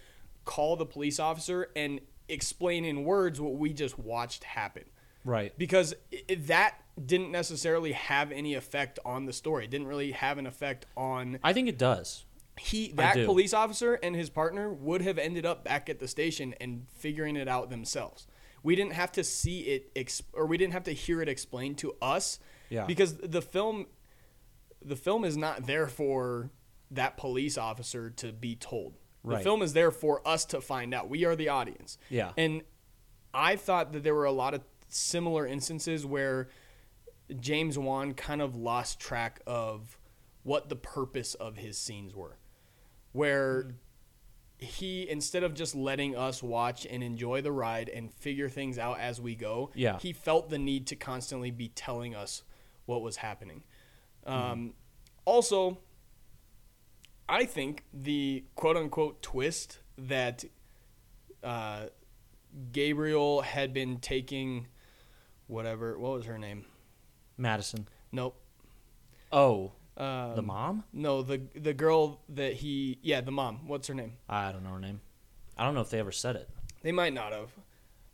[0.46, 4.86] call the police officer and explain in words what we just watched happen
[5.30, 5.58] Right.
[5.58, 9.64] because i i- that didn't necessarily have any effect on the story.
[9.66, 12.26] It didn't really have an effect on I think it does.
[12.60, 13.26] he that do.
[13.26, 17.38] police officer and his partner would have ended up back at the station and figuring
[17.38, 18.28] it out themselves.
[18.64, 21.78] We didn't have to see it ex- or we didn't have to hear it explained
[21.78, 22.40] to us
[22.70, 22.86] Yeah.
[22.86, 23.86] because the film
[24.82, 26.50] the film is not there for
[26.92, 28.94] that police officer to be told.
[29.24, 29.44] The Right.
[29.44, 31.10] film is there for us to find out.
[31.10, 31.98] We are the audience.
[32.10, 32.32] Yeah.
[32.38, 32.64] And
[33.34, 36.50] I thought that there were a lot of similar instances where
[37.40, 39.98] James Wan kind of lost track of
[40.44, 42.38] what the purpose of his scenes were.
[43.12, 43.76] Where
[44.58, 49.00] he instead of just letting us watch and enjoy the ride and figure things out
[49.00, 50.00] as we go, Yeah.
[50.00, 52.44] he felt the need to constantly be telling us
[52.86, 53.64] what was happening.
[54.26, 54.74] Um,
[55.26, 55.78] also,
[57.28, 60.44] I think the quote unquote twist that
[61.44, 61.86] uh,
[62.72, 64.68] Gabriel had been taking
[65.50, 66.64] whatever what was her name?
[67.38, 67.88] Madison.
[68.12, 68.36] Nope.
[69.32, 70.84] Oh, Um, the mom?
[70.94, 73.68] No, the the girl that he yeah the mom.
[73.68, 74.14] What's her name?
[74.30, 75.02] I don't know her name.
[75.58, 76.50] I don't know if they ever said it.
[76.84, 77.50] They might not have.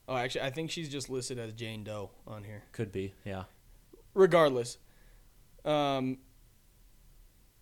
[0.08, 2.64] Oh, actually, I think she's just listed as Jane Doe on here.
[2.72, 3.14] Could be.
[3.24, 3.44] Yeah.
[4.14, 4.78] Regardless,
[5.64, 6.18] um,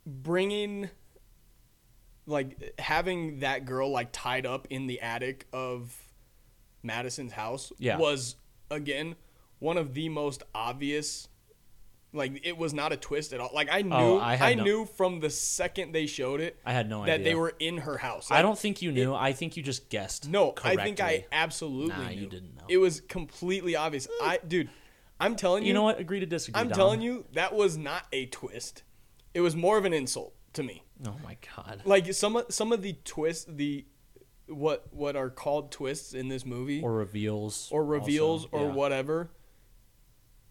[0.06, 0.90] bringing
[2.26, 5.98] like having that girl like tied up in the attic of
[6.82, 7.98] Madison's house Yeah.
[7.98, 8.36] was
[8.72, 9.16] again
[9.64, 11.28] one of the most obvious.
[12.16, 13.50] Like it was not a twist at all.
[13.56, 16.72] Like I knew, Oh, I I, no- knew from the second they showed it I
[16.72, 17.24] had no that idea.
[17.24, 18.30] they were in her house.
[18.30, 19.16] I don't think you knew.
[19.16, 20.30] I think you just guessed.
[20.30, 22.22] No, I think I absolutely Nah, knew.
[22.22, 22.66] you didn't know.
[22.70, 24.08] It was completely obvious.
[24.22, 24.70] I, dude,
[25.20, 25.70] I'm telling you.
[25.70, 26.00] You know what?
[26.00, 26.60] Agree to disagree.
[26.62, 26.76] I'm Dom.
[26.76, 28.84] telling you, that was not a twist.
[29.34, 30.84] It was more of an insult to me.
[31.08, 31.82] Oh my god.
[31.84, 33.88] Like some of some of the twists, the
[34.48, 37.70] what what are called twists in this movie, Or reveals.
[37.72, 38.74] or reveals, also, or yeah.
[38.76, 39.32] whatever,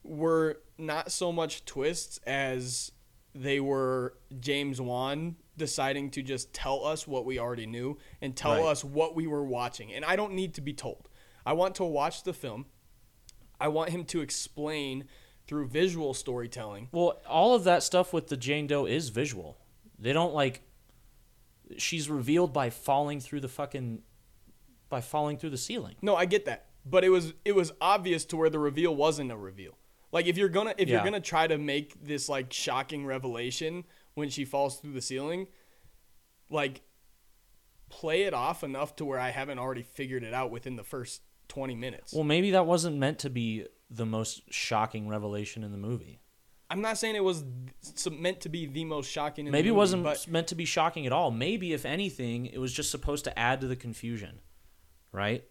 [0.03, 2.93] were not so much twists as
[3.35, 8.57] they were James Wan deciding to just tell us what we already knew and tell
[8.57, 8.65] Right.
[8.67, 9.93] us what we were watching.
[9.93, 11.09] And I don't need to be told.
[11.47, 12.67] I want to watch the film.
[13.61, 15.05] I want him to explain
[15.47, 16.89] through visual storytelling.
[16.93, 19.59] Well, all of that stuff with the Jane Doe is visual.
[19.99, 20.63] They don't like.
[21.79, 24.03] She's revealed by falling through the fucking,
[24.89, 25.97] by falling through the ceiling.
[26.03, 29.31] No, I get that, but it was it was obvious to where the reveal wasn't
[29.33, 29.79] a reveal.
[30.13, 30.97] Like if you're gonna if Yeah.
[30.97, 35.49] you're gonna try to make this like shocking revelation when she falls through the ceiling,
[36.51, 36.83] like
[37.89, 41.23] play it off enough to where I haven't already figured it out within the first
[41.49, 42.13] 20 minutes.
[42.13, 46.21] Well, maybe that wasn't meant to be the most shocking revelation in the movie.
[46.71, 47.45] I'm not saying it was
[48.11, 49.47] meant to be the most shocking.
[49.47, 51.31] In Maybe the it wasn't meant to be shocking at all.
[51.31, 54.41] Maybe, if anything, it was just supposed to add to the confusion,
[55.13, 55.45] right?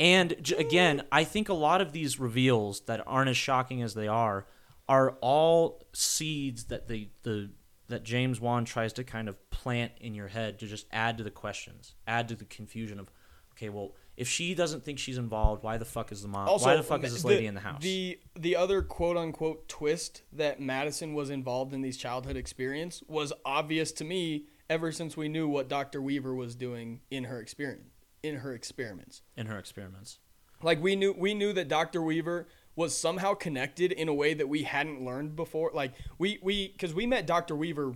[0.00, 3.92] And j- again, I think a lot of these reveals that aren't as shocking as
[3.94, 4.46] they are
[4.88, 7.50] are all seeds that the the
[7.88, 11.24] that James Wan tries to kind of plant in your head to just add to
[11.24, 13.10] the questions, add to the confusion of,
[13.52, 16.48] okay, well, if she doesn't think she's involved, why the fuck is the mom?
[16.48, 17.82] also why the fuck is this lady in the house?
[17.82, 23.34] The the other quote unquote twist that Madison was involved in these childhood experience was
[23.44, 26.00] obvious to me ever since we knew what Dr.
[26.00, 27.89] Weaver was doing in her experience
[28.22, 29.22] in her experiments.
[29.36, 30.18] in her experiments.
[30.62, 32.02] Like we knew we knew that Dr.
[32.02, 35.70] Weaver was somehow connected in a way that we hadn't learned before.
[35.74, 37.56] Like we we cuz we met Dr.
[37.56, 37.94] Weaver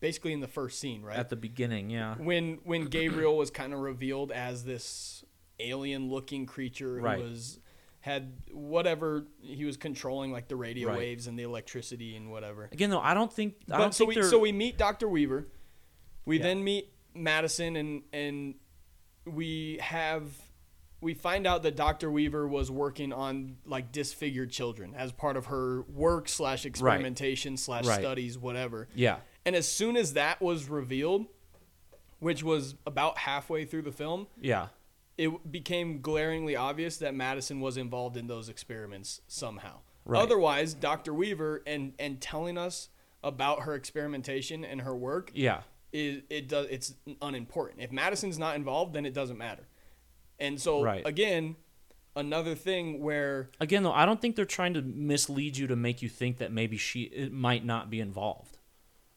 [0.00, 1.18] basically in the first scene, right?
[1.18, 2.14] At the beginning, yeah.
[2.16, 5.24] when when Gabriel was kind of revealed as this
[5.58, 7.18] alien looking creature Right.
[7.18, 7.58] who was
[8.00, 10.98] had whatever he was controlling like the radio Right.
[10.98, 12.68] waves and the electricity and whatever.
[12.70, 14.78] Again, though, I don't think I But don't so think we they're so we meet
[14.78, 15.08] Dr.
[15.08, 15.48] Weaver.
[16.24, 16.44] We Yeah.
[16.44, 18.54] then meet Madison and and
[19.26, 20.24] we have
[21.02, 22.10] we find out that Dr.
[22.10, 27.84] Weaver was working on like disfigured children as part of her work slash experimentation slash
[27.86, 28.00] Right.
[28.00, 28.88] studies whatever.
[28.94, 29.18] yeah.
[29.44, 31.26] And as soon as that was revealed,
[32.18, 34.68] which was about halfway through the film, Yeah.
[35.18, 39.80] it became glaringly obvious that Madison was involved in those experiments somehow.
[40.04, 40.22] Right.
[40.22, 41.12] Otherwise, Dr.
[41.12, 42.88] Weaver and and telling us
[43.22, 45.62] about her experimentation and her work Yeah.
[45.96, 47.80] Is it does it's unimportant.
[47.80, 49.66] If Madison's not involved, then it doesn't matter.
[50.38, 51.02] And so Right.
[51.06, 51.56] again,
[52.14, 56.02] another thing where Again, though, I don't think they're trying to mislead you to make
[56.02, 58.58] you think that maybe she it might not be involved.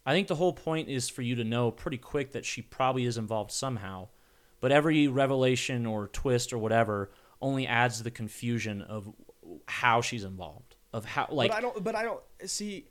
[0.05, 3.05] I think the whole point is for you to know pretty quick that she probably
[3.05, 4.07] is involved somehow.
[4.61, 7.11] But every revelation or twist or whatever
[7.41, 9.13] only adds to the confusion of
[9.67, 10.75] how she's involved.
[10.91, 12.87] Of how like but I don't but I don't see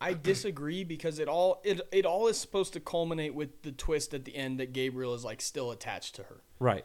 [0.00, 4.14] I disagree because it all it it all is supposed to culminate with the twist
[4.14, 6.40] at the end that Gabriel is like still attached to her.
[6.58, 6.84] right.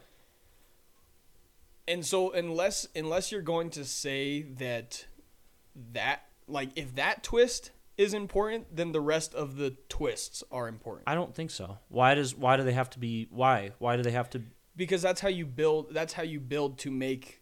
[1.88, 5.06] And so unless unless you're going to say that
[5.94, 11.08] that like if that twist is important, then the rest of the twists are important.
[11.08, 11.78] I don't think so.
[11.90, 13.72] Why does why do they have to be why?
[13.80, 14.42] Why do they have to
[14.76, 17.42] Because that's how you build that's how you build to make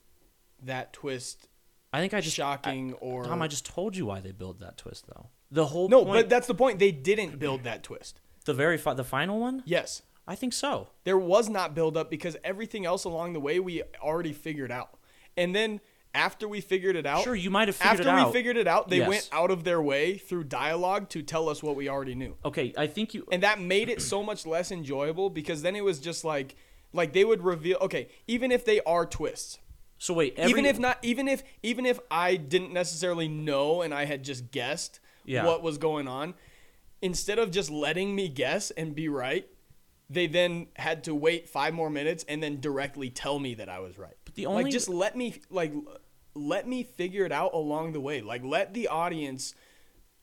[0.62, 1.48] that twist
[1.92, 4.78] I think I just shocking or Tom, I just told you why they build that
[4.78, 5.28] twist though.
[5.54, 6.80] The whole No, point, but that's the point.
[6.80, 8.20] They didn't build that twist.
[8.46, 9.64] the very fi- the final one.
[9.66, 10.02] Yes.
[10.28, 10.88] I think so.
[11.04, 14.98] There was not build up because everything else along the way we already figured out.
[15.38, 15.80] And then
[16.16, 18.08] after we figured it out, Sure, you might have figured out.
[18.08, 19.10] after it we figured it out, they Yes.
[19.10, 22.36] went out of their way through dialogue to tell us what we already knew.
[22.46, 23.28] Okay, I think you.
[23.32, 26.56] And that made it so much less enjoyable because then it was just like
[26.94, 29.60] like they would reveal okay, even if they are twists.
[29.98, 33.94] So wait, every, even if not even if even if I didn't necessarily know and
[33.94, 35.46] I had just guessed Yeah.
[35.46, 36.34] what was going on,
[37.02, 39.48] instead of just letting me guess and be right,
[40.10, 43.80] they then had to wait five more minutes and then directly tell me that I
[43.80, 44.16] was right.
[44.26, 45.74] But the only- like just let me like
[46.36, 48.22] let me figure it out along the way.
[48.22, 49.54] Like let the audience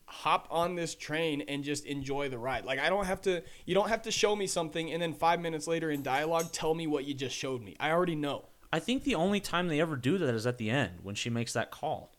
[0.06, 2.64] hop on this train and just enjoy the ride.
[2.64, 5.40] Like I don't have to you don't have to show me something and then 5
[5.40, 7.76] minutes later in dialogue tell me what you just showed me.
[7.78, 8.46] I already know.
[8.72, 11.30] I think the only time they ever do that is at the end when she
[11.30, 12.12] makes that call.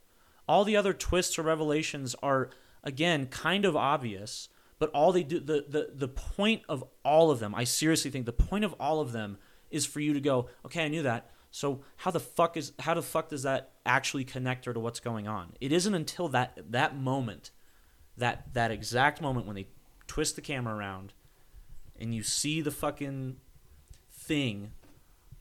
[0.47, 2.49] All the other twists or revelations are
[2.83, 7.39] again kind of obvious, but all they do the the the point of all of
[7.39, 9.37] them, I seriously think the point of all of them
[9.69, 11.29] is for you to go, okay, I knew that.
[11.51, 14.99] So how the fuck is how the fuck does that actually connect her to what's
[14.99, 15.53] going on?
[15.59, 17.51] It isn't until that that moment,
[18.17, 19.67] that that exact moment when they
[20.07, 21.13] twist the camera around
[22.01, 23.37] and you see the fucking
[24.11, 24.71] thing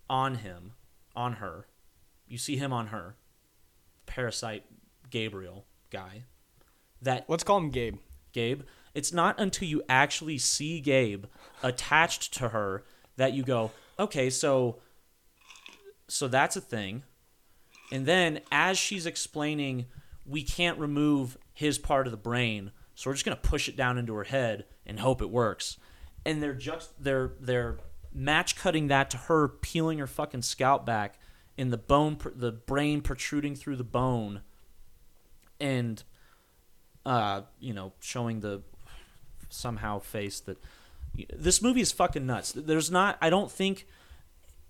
[0.08, 0.72] on him,
[1.16, 1.66] on her.
[2.28, 3.16] You see him on her.
[4.04, 4.64] Parasite
[5.08, 6.24] Gabriel guy.
[7.02, 7.98] That Let's call him Gabe.
[8.32, 8.62] Gabe.
[8.94, 11.26] It's not until you actually see Gabe
[11.62, 12.84] attached to her
[13.16, 14.78] that you go, okay, so
[16.08, 17.04] so that's a thing.
[17.92, 19.86] And then as she's explaining,
[20.26, 23.98] we can't remove his part of the brain, so we're just gonna push it down
[23.98, 25.76] into her head and hope it works.
[26.26, 27.78] And they're just they're they're
[28.12, 31.18] match cutting that to her peeling her fucking scalp back
[31.56, 34.42] in the bone, the brain protruding through the bone,
[35.60, 36.02] and
[37.06, 38.62] uh, you know, showing the
[39.48, 40.58] somehow face that
[41.36, 42.52] this movie is fucking nuts.
[42.52, 43.18] There's not.
[43.20, 43.86] I don't think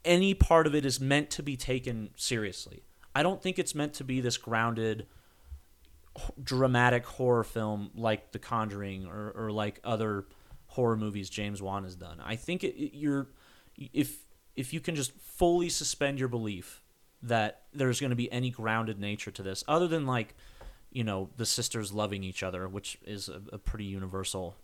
[0.04, 2.82] any part of it is meant to be taken seriously.
[3.14, 5.06] I don't think it's meant to be this grounded,
[6.42, 10.26] dramatic horror film like The Conjuring or, or like other
[10.66, 12.20] horror movies James Wan has done.
[12.24, 13.28] I think it, it- you're
[13.92, 14.24] if
[14.56, 16.82] if you can just fully suspend your belief
[17.22, 20.34] that there's going to be any grounded nature to this, other than like
[20.90, 24.56] you know the sisters loving each other, which is a, a pretty universal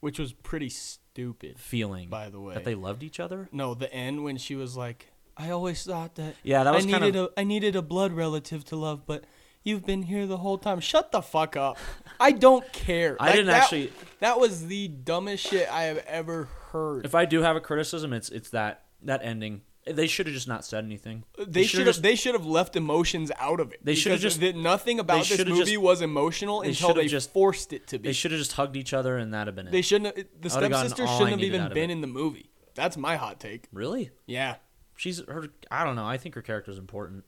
[0.00, 1.58] which was pretty stupid.
[1.58, 2.08] feeling.
[2.08, 2.54] By the way.
[2.54, 3.48] that they loved each other.
[3.52, 6.90] No, the end when she was like, "I always thought that Yeah, that was I
[6.90, 9.24] kind needed of a I needed a blood relative to love, but
[9.62, 10.80] you've been here the whole time.
[10.80, 11.76] Shut the fuck up.
[12.18, 13.16] I don't care.
[13.20, 17.04] I didn't that- actually- That was the dumbest shit I have ever heard.
[17.04, 19.62] If I do have a criticism, it's it's that that ending.
[19.96, 21.24] They should have just not said anything.
[21.46, 23.80] they should have they should have left emotions out of it.
[23.84, 27.32] They shoulda just- th- nothing about this movie just- was emotional they until they just-
[27.32, 28.08] forced it to be.
[28.08, 29.70] they should have just hugged each other and that'd have been it.
[29.72, 30.16] They shouldn't.
[30.16, 32.50] Have, the stepsister shouldn't have even been in the movie.
[32.74, 33.66] That's my hot take.
[33.72, 34.10] really?
[34.26, 34.56] Yeah,
[34.96, 35.48] She's her.
[35.70, 36.04] I don't know.
[36.06, 37.24] I think her character is important.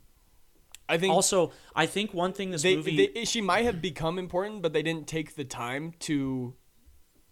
[0.88, 3.10] I think Also, I think one thing this they, movie.
[3.14, 6.54] they she might have become important, but they didn't take the time to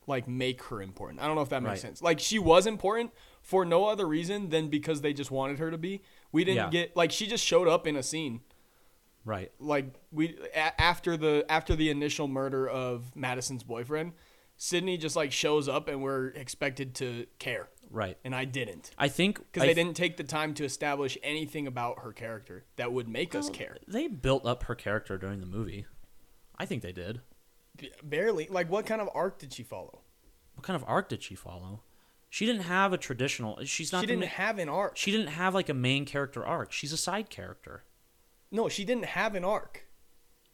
[0.07, 1.21] like make her important.
[1.21, 1.79] I don't know if that makes Right.
[1.81, 2.01] sense.
[2.03, 5.79] Like she was important for no other reason than because they just wanted her to
[5.79, 6.03] be.
[6.33, 6.71] We didn't Yeah.
[6.71, 8.41] get like she just showed up in a scene.
[9.25, 9.53] right.
[9.59, 14.13] Like we a- after the after the initial murder of Madison's boyfriend,
[14.57, 18.19] Sydney just like shows up and we're expected to care, Right.
[18.25, 21.67] and I didn't I think because they th- didn't take the time to establish anything
[21.67, 23.77] about her character that would make us care.
[23.89, 25.87] They built up her character during the movie.
[26.59, 27.21] I think they did.
[28.03, 28.47] Barely.
[28.49, 30.03] Like what kind of arc did she follow?
[30.55, 31.83] What kind of arc did she follow?
[32.33, 33.59] She didn't have a traditional.
[33.65, 34.01] She's not.
[34.03, 34.97] She didn't ma- have an arc.
[34.97, 36.73] She didn't have like a main character arc.
[36.73, 37.83] She's a side character.
[38.53, 39.87] No, she didn't have an arc.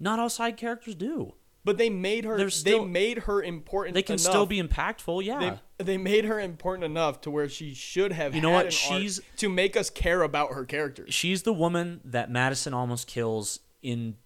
[0.00, 1.34] Not all side characters do.
[1.64, 2.36] But they made her.
[2.38, 3.94] They're still- they made her important.
[3.94, 4.20] They can enough.
[4.20, 5.24] still be impactful.
[5.24, 5.58] Yeah.
[5.78, 8.34] They, they made her important enough to where she should have.
[8.34, 8.72] You know what?
[8.72, 11.04] She's- to make us care about her character.
[11.10, 14.16] She's the woman that Madison almost kills in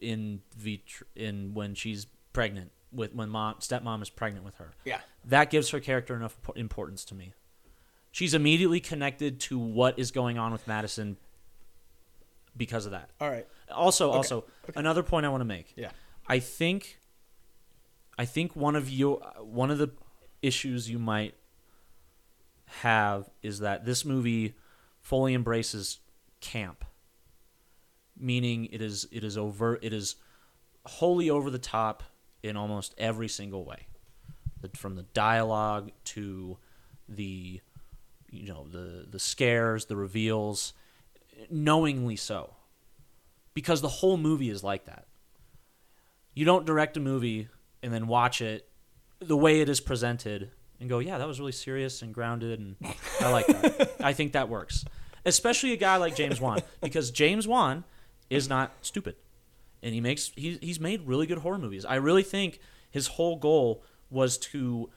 [0.00, 4.72] in vitr- in when she's pregnant with when mom stepmom is pregnant with her.
[4.84, 5.00] Yeah.
[5.24, 7.32] That gives her character enough importance to me.
[8.10, 11.18] She's immediately connected to what is going on with Madison
[12.56, 13.10] because of that.
[13.20, 13.46] All right.
[13.70, 15.72] Also, also another point I want to make.
[15.76, 15.90] Yeah.
[16.26, 16.98] I think
[18.18, 19.90] I think one of you uh, one of the
[20.42, 21.34] issues you might
[22.66, 24.54] have is that this movie
[25.00, 26.00] fully embraces
[26.40, 26.84] camp.
[28.18, 30.16] Meaning it is it is overt it is
[30.84, 32.02] wholly over the top
[32.42, 33.86] in almost every single way.
[34.60, 36.58] The, from the dialogue to
[37.08, 37.60] the
[38.30, 40.72] you know the the scares, the reveals,
[41.50, 42.54] knowingly so.
[43.54, 45.08] Because the whole movie is like that
[46.38, 47.48] you don't direct a movie
[47.82, 48.68] and then watch it
[49.18, 52.76] the way it is presented and go, yeah, that was really serious and grounded, and
[53.20, 53.96] I like that.
[54.00, 54.84] I think that works,
[55.26, 57.82] especially a guy like James Wan, because James Wan
[58.30, 59.16] is not stupid,
[59.82, 61.84] and he makes he, he's made really good horror movies.
[61.84, 62.60] I really think
[62.90, 64.90] his whole goal was to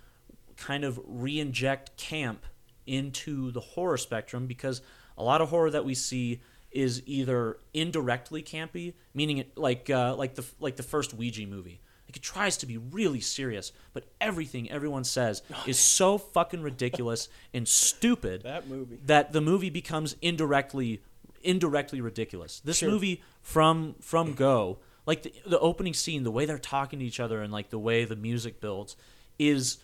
[0.58, 2.46] kind of re-inject camp
[2.88, 4.82] into the horror spectrum because
[5.18, 6.42] a lot of horror that we see
[6.72, 11.82] is either indirectly campy, meaning it like uh, like the like the first Ouija movie.
[12.08, 17.30] Like it tries to be really serious, but everything everyone says is so fucking ridiculous
[17.54, 19.00] and stupid That movie.
[19.06, 21.02] that the movie becomes indirectly
[21.44, 22.60] indirectly ridiculous.
[22.64, 22.90] This Sure.
[22.90, 27.20] movie from from go, like the, the opening scene, the way they're talking to each
[27.20, 28.96] other and like the way the music builds
[29.40, 29.78] is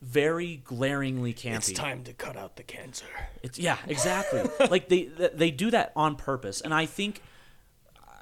[0.00, 1.56] very glaringly campy.
[1.56, 3.06] It's time to cut out the cancer.
[3.42, 4.42] It's yeah, exactly.
[4.70, 7.22] like they they do that on purpose, and I think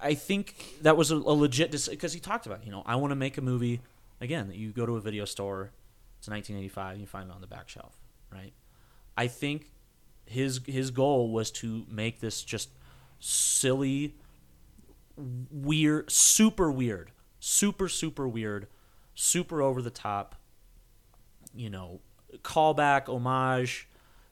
[0.02, 3.12] I think that was a, a legit because he talked about you know I want
[3.12, 3.80] to make a movie
[4.20, 5.72] again that you go to a video store,
[6.18, 7.94] it's 1985, and you find it on the back shelf,
[8.32, 8.52] right?
[9.16, 9.70] I think
[10.26, 12.68] his his goal was to make this just
[13.18, 14.14] silly,
[15.50, 18.66] weird, super weird, super super weird,
[19.14, 20.37] super over the top,
[21.54, 22.00] you know,
[22.42, 23.88] callback, homage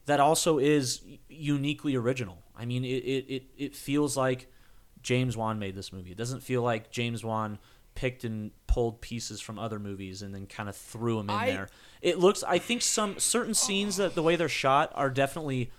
[0.06, 2.42] that also is uniquely original.
[2.56, 4.50] I mean, it, it, it, it feels like
[5.02, 6.10] James Wan made this movie.
[6.10, 7.58] It doesn't feel like James Wan
[7.94, 11.46] picked and pulled pieces from other movies and then kind of threw them in I-
[11.50, 11.68] there.
[12.00, 15.70] It looks, I think some certain scenes that the way they're shot are definitely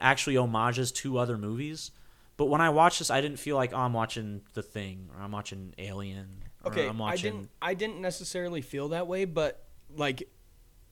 [0.00, 1.90] actually homages to other movies.
[2.38, 5.22] But when I watched this, I didn't feel like oh, I'm watching The Thing or
[5.22, 7.28] I'm watching Alien or Okay, I'm watching.
[7.28, 7.50] I didn't.
[7.60, 9.64] I didn't necessarily feel that way, but
[9.94, 10.28] like,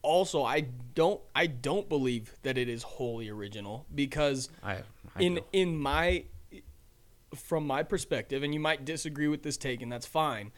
[0.03, 1.21] also, I don't.
[1.35, 4.79] I don't believe that it is wholly original because I,
[5.15, 6.25] I in in my
[7.35, 10.51] from my perspective, and you might disagree with this take, and that's fine.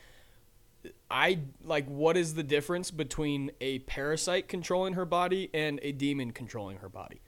[1.10, 6.30] I like what is the difference between a parasite controlling her body and a demon
[6.32, 7.20] controlling her body?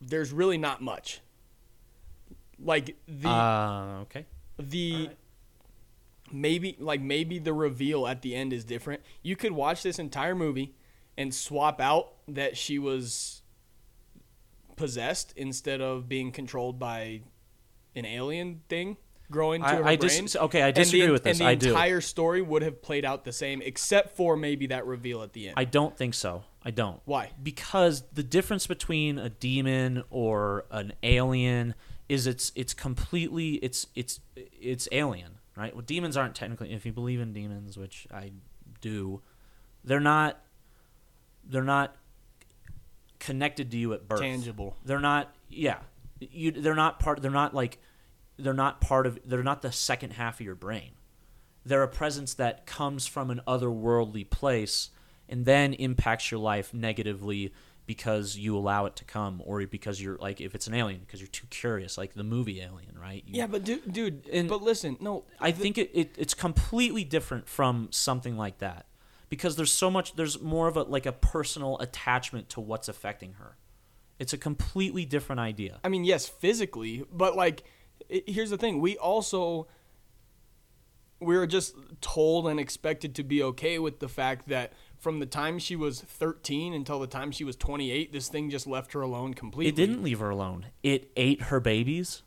[0.00, 1.20] There's really not much.
[2.62, 4.26] Like the uh, okay.
[4.58, 5.10] the
[6.32, 9.02] maybe like maybe the reveal at the end is different.
[9.22, 10.74] You could watch this entire movie
[11.16, 13.42] and swap out that she was
[14.76, 17.22] possessed instead of being controlled by
[17.94, 18.96] an alien thing
[19.30, 20.22] growing to I, her I brain.
[20.24, 21.38] dis- okay, I And the- disagree with this.
[21.38, 21.68] And the I do.
[21.68, 25.48] entire story would have played out the same, except for maybe that reveal at the
[25.48, 25.54] end.
[25.56, 26.44] I don't think so.
[26.64, 27.00] I don't.
[27.04, 27.30] Why?
[27.42, 31.74] Because the difference between a demon or an alien
[32.10, 35.72] is it's it's completely it's it's it's alien, right?
[35.72, 38.32] Well, demons aren't technically if you believe in demons, which I
[38.80, 39.22] do,
[39.84, 40.42] they're not
[41.48, 41.94] they're not
[43.20, 44.20] connected to you at birth.
[44.20, 44.76] Tangible.
[44.84, 45.78] They're not yeah.
[46.18, 47.78] You they're not part they're not like
[48.36, 50.90] they're not part of they're not the second half of your brain.
[51.64, 54.90] They're a presence that comes from an otherworldly place
[55.28, 57.52] and then impacts your life negatively
[57.90, 61.20] because you allow it to come or because you're like if it's an alien because
[61.20, 64.62] you're too curious like the movie alien right You- Yeah, but dude, dude And- but
[64.62, 68.86] listen, no, I think it, it it's completely different from something like that
[69.28, 73.32] because there's so much there's more of a like a personal attachment to what's affecting
[73.40, 73.56] her.
[74.20, 75.80] It's a completely different idea.
[75.82, 77.64] I mean, yes, physically, but like,
[78.08, 79.66] i here's the thing: we also
[81.18, 85.58] we're just told and expected to be okay with the fact that from the time
[85.58, 89.32] she was 13 until the time she was 28, this thing just left her alone
[89.32, 89.70] completely.
[89.70, 90.66] It didn't leave her alone.
[90.82, 92.22] It ate her babies.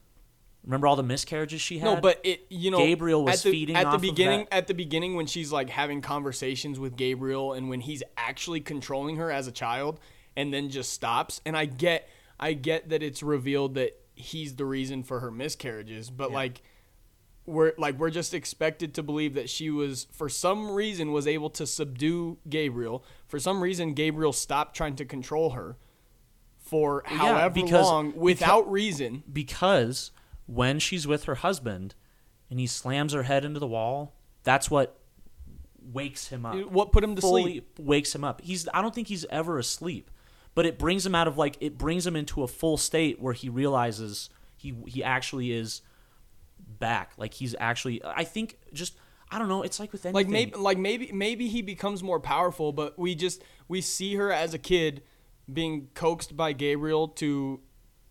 [0.66, 1.86] Remember all the miscarriages she had?
[1.96, 4.74] No, but it you know Gabriel was at the, feeding at the beginning at the
[4.74, 9.46] beginning when she's like having conversations with Gabriel and when he's actually controlling her as
[9.46, 10.00] a child
[10.38, 12.08] and then just stops and I get
[12.40, 16.36] I get that it's revealed that he's the reason for her miscarriages but Yeah.
[16.36, 16.62] like
[17.46, 21.50] we're like we're just expected to believe that she was for some reason was able
[21.50, 25.76] to subdue Gabriel for some reason Gabriel stopped trying to control her
[26.58, 30.12] for Yeah, however because- long without reason because
[30.46, 31.96] when she's with her husband
[32.50, 34.14] and he slams her head into the wall,
[34.44, 35.00] that's what
[35.82, 36.56] wakes him up.
[36.72, 38.42] what put him to fully sleep wakes him up.
[38.42, 40.10] He's I don't think he's ever asleep,
[40.56, 43.34] but it brings him out of like it brings him into a full state where
[43.34, 45.82] he realizes he he actually is
[46.88, 47.08] back.
[47.18, 48.94] Like he's actually I think just
[49.32, 50.14] I don't know, it's like with anything.
[50.16, 54.32] like maybe like maybe maybe he becomes more powerful but we just we see her
[54.32, 55.02] as a kid
[55.52, 57.60] being coaxed by gabriel to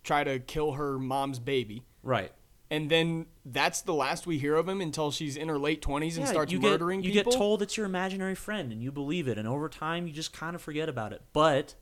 [0.02, 2.32] try to kill her mom's baby right.
[2.70, 6.16] and then that's the last we hear of him until she's in her late 20s
[6.16, 8.82] and Yeah, starts you murdering get, you people get told it's your imaginary friend and
[8.82, 11.22] you believe it and over time you just kind of forget about it.
[11.32, 11.74] But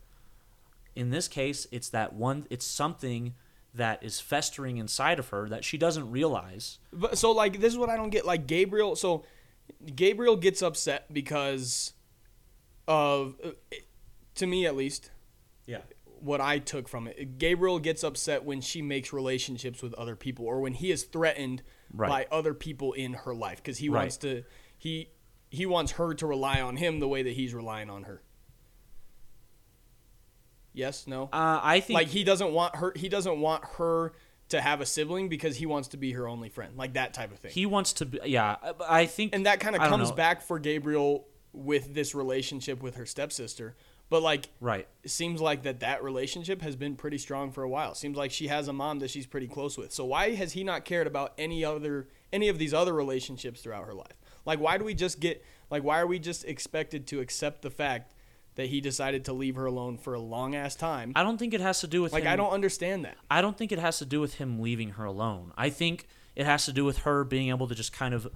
[0.94, 3.34] in this case, it's that one it's something
[3.74, 6.78] that is festering inside of her that she doesn't realize.
[6.92, 9.24] but so like this is what i don't get like gabriel so
[9.94, 11.92] gabriel gets upset because
[12.88, 13.50] of uh,
[14.34, 15.10] to me at least
[15.66, 15.82] Yeah.
[16.20, 17.38] what I took from it.
[17.38, 21.62] Gabriel gets upset when she makes relationships with other people or when he is threatened
[21.92, 22.08] Right.
[22.08, 24.00] by other people in her life because he Right.
[24.02, 24.44] wants to
[24.78, 25.10] he
[25.50, 28.22] he wants her to rely on him the way that he's relying on her.
[30.72, 31.24] Yes, no.
[31.24, 34.12] Uh, I think like he doesn't want her he doesn't want her
[34.50, 36.76] to have a sibling because he wants to be her only friend.
[36.76, 37.52] Like that type of thing.
[37.52, 38.56] he wants to be yeah,
[38.88, 43.06] I think and that kind of comes back for Gabriel with this relationship with her
[43.06, 43.74] stepsister.
[44.08, 44.88] But like right.
[45.04, 47.94] it seems like that that relationship has been pretty strong for a while.
[47.94, 49.92] Seems like she has a mom that she's pretty close with.
[49.92, 53.86] So why has he not cared about any other any of these other relationships throughout
[53.86, 54.20] her life?
[54.44, 57.70] Like why do we just get like why are we just expected to accept the
[57.70, 58.12] fact
[58.56, 61.12] that he decided to leave her alone for a long ass time?
[61.16, 63.16] I don't think it has to do with Like him, I don't understand that.
[63.30, 65.52] I don't think it has to do with him leaving her alone.
[65.56, 68.28] I think it has to do with her being able to just kind of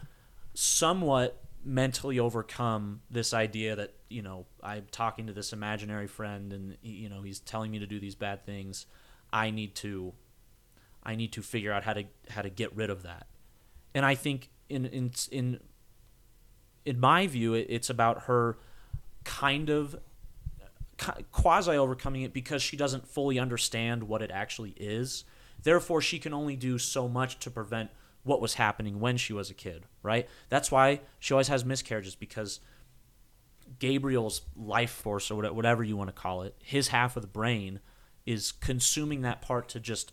[0.54, 6.76] somewhat mentally overcome this idea that, you know, I'm talking to this imaginary friend and
[6.82, 8.86] you know, he's telling me to do these bad things.
[9.32, 10.12] I need to
[11.02, 13.26] I need to figure out how to how to get rid of that.
[13.94, 15.60] And I think in in in
[16.84, 18.58] in my view it, it's about her
[19.25, 19.97] kind of
[21.33, 25.25] quasi overcoming it because she doesn't fully understand what it actually is.
[25.62, 27.91] Therefore, she can only do so much to prevent
[28.22, 30.29] what was happening when she was a kid, right?
[30.49, 32.61] That's why she always has miscarriages because
[33.79, 37.81] Gabriel's life force or whatever you want to call it, his half of the brain
[38.27, 40.12] is consuming that part to just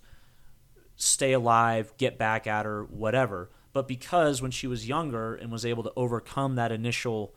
[0.95, 3.49] stay alive, get back at her, whatever.
[3.73, 7.33] But because when she was younger and was able to overcome that initial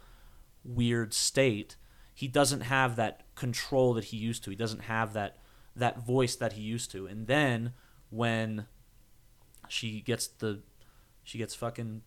[0.65, 1.77] weird state,
[2.15, 4.51] he doesn't have that control that he used to.
[4.51, 5.39] He doesn't have that
[5.77, 7.07] that voice that he used to.
[7.07, 7.73] And then
[8.11, 8.67] when
[9.69, 10.61] she gets the
[11.23, 12.03] she gets fucking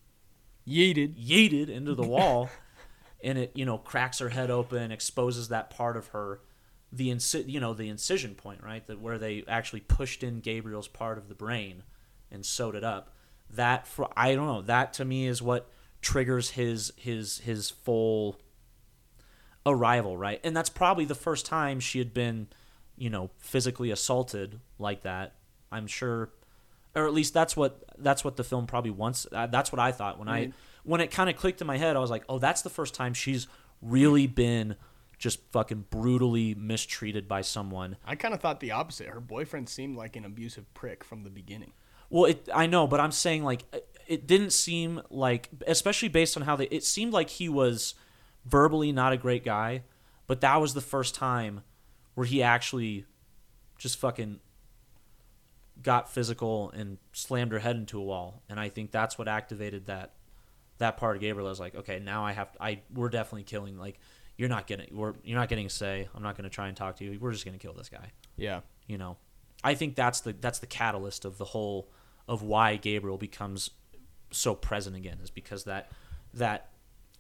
[0.68, 1.16] Yeeted.
[1.16, 2.50] yeeted into the wall
[3.24, 6.42] and it you know cracks her head open exposes that part of her
[6.92, 10.88] the inci- you know the incision point right that where they actually pushed in gabriel's
[10.88, 11.84] part of the brain
[12.32, 13.14] and sewed it up
[13.50, 15.70] that for i don't know that to me is what
[16.02, 18.40] triggers his his his full
[19.70, 22.48] arrival right and that's probably the first time she had been
[22.98, 25.36] you know physically assaulted like that
[25.72, 26.30] i'm sure
[26.96, 29.28] or at least that's what that's what the film probably wants.
[29.32, 30.52] Uh, that's what I thought when I
[30.84, 31.96] when it kind of clicked in my head.
[31.96, 33.46] I was like, oh, that's the first time she's
[33.84, 34.76] really been
[35.20, 37.98] just fucking brutally mistreated by someone.
[38.04, 39.10] I kind of thought the opposite.
[39.10, 41.74] Her boyfriend seemed like an abusive prick from the beginning.
[42.10, 46.36] Well, it I know, but I'm saying like it- it didn't seem like, especially based
[46.36, 46.66] on how they.
[46.66, 47.94] It seemed like he was
[48.48, 49.84] verbally not a great guy,
[50.28, 51.62] but that was the first time
[52.16, 53.06] where he actually
[53.78, 54.40] just fucking
[55.84, 59.86] got physical and slammed her head into a wall, and I think that's what activated
[59.88, 60.14] that
[60.80, 61.48] that part of Gabriel.
[61.48, 64.00] I was like, okay, now I have I we're definitely killing like.
[64.40, 64.96] You're not getting.
[64.96, 66.08] We're, you're not getting a say.
[66.14, 67.18] I'm not going to try and talk to you.
[67.20, 68.60] We're just going to kill this guy Yeah.
[68.86, 69.18] you know
[69.64, 71.90] i think that's the that's the catalyst of the whole
[72.28, 73.72] of why gabriel becomes
[74.30, 75.92] so present again is because that
[76.36, 76.70] that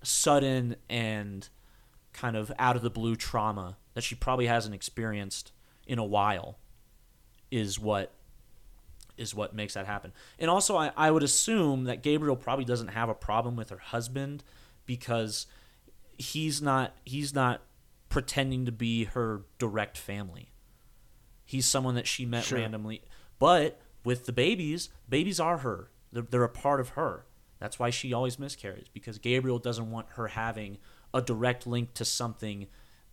[0.04, 1.50] sudden and
[2.14, 5.52] kind of out of the blue trauma that she probably hasn't experienced
[5.86, 6.58] in a while
[7.52, 8.14] is what
[9.18, 12.90] is what makes that happen and also I, I would assume that gabriel probably doesn't
[12.90, 14.44] have a problem with her husband
[14.86, 15.46] because
[16.18, 17.62] he's not he's not
[18.10, 20.52] pretending to be her direct family
[21.46, 22.60] he's someone that she met Sure.
[22.60, 23.02] randomly.
[23.40, 25.90] But with the babies, babies are her.
[26.12, 27.26] They're, they're a part of her.
[27.60, 30.78] That's why she always miscarries because Gabriel doesn't want her having
[31.14, 32.68] a direct link to something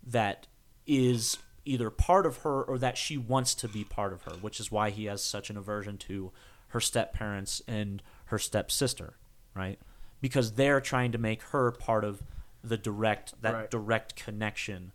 [0.06, 0.46] that
[0.86, 4.60] is either part of her or that she wants to be part of her, which
[4.60, 6.30] is why he has such an aversion to
[6.68, 9.14] her step parents and her stepsister,
[9.54, 9.78] right?
[10.20, 12.22] Because they're trying to make her part of
[12.62, 13.70] the direct that Right.
[13.70, 14.92] direct connection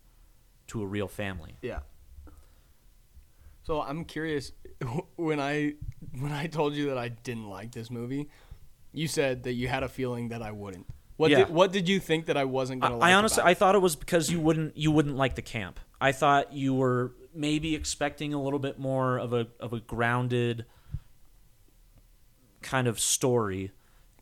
[0.68, 1.56] to a real family.
[1.62, 1.80] Yeah.
[3.62, 4.52] So I'm curious
[5.16, 5.74] when I
[6.18, 8.28] when I told you that I didn't like this movie,
[8.92, 10.86] you said that you had a feeling that I wouldn't.
[11.16, 11.38] What Yeah.
[11.44, 13.10] did what did you think that I wasn't gonna I, like?
[13.10, 15.78] I honestly, I thought it was because you wouldn't you wouldn't like the camp.
[16.00, 20.64] I thought you were maybe expecting a little bit more of a of a grounded
[22.62, 23.70] kind of story,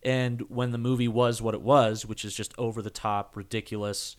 [0.03, 4.17] and when the movie was what it was, which is just over the top, ridiculous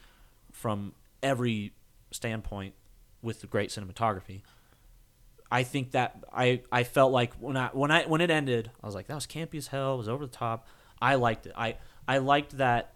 [0.52, 1.74] from every
[2.12, 2.74] standpoint,
[3.22, 4.42] with the great cinematography.
[5.52, 8.86] I think that I, I felt like when I when I when it ended, I
[8.86, 9.96] was like that was campy as hell.
[9.96, 10.68] It was over the top.
[11.02, 11.54] I liked it.
[11.56, 11.78] I
[12.08, 12.94] I liked that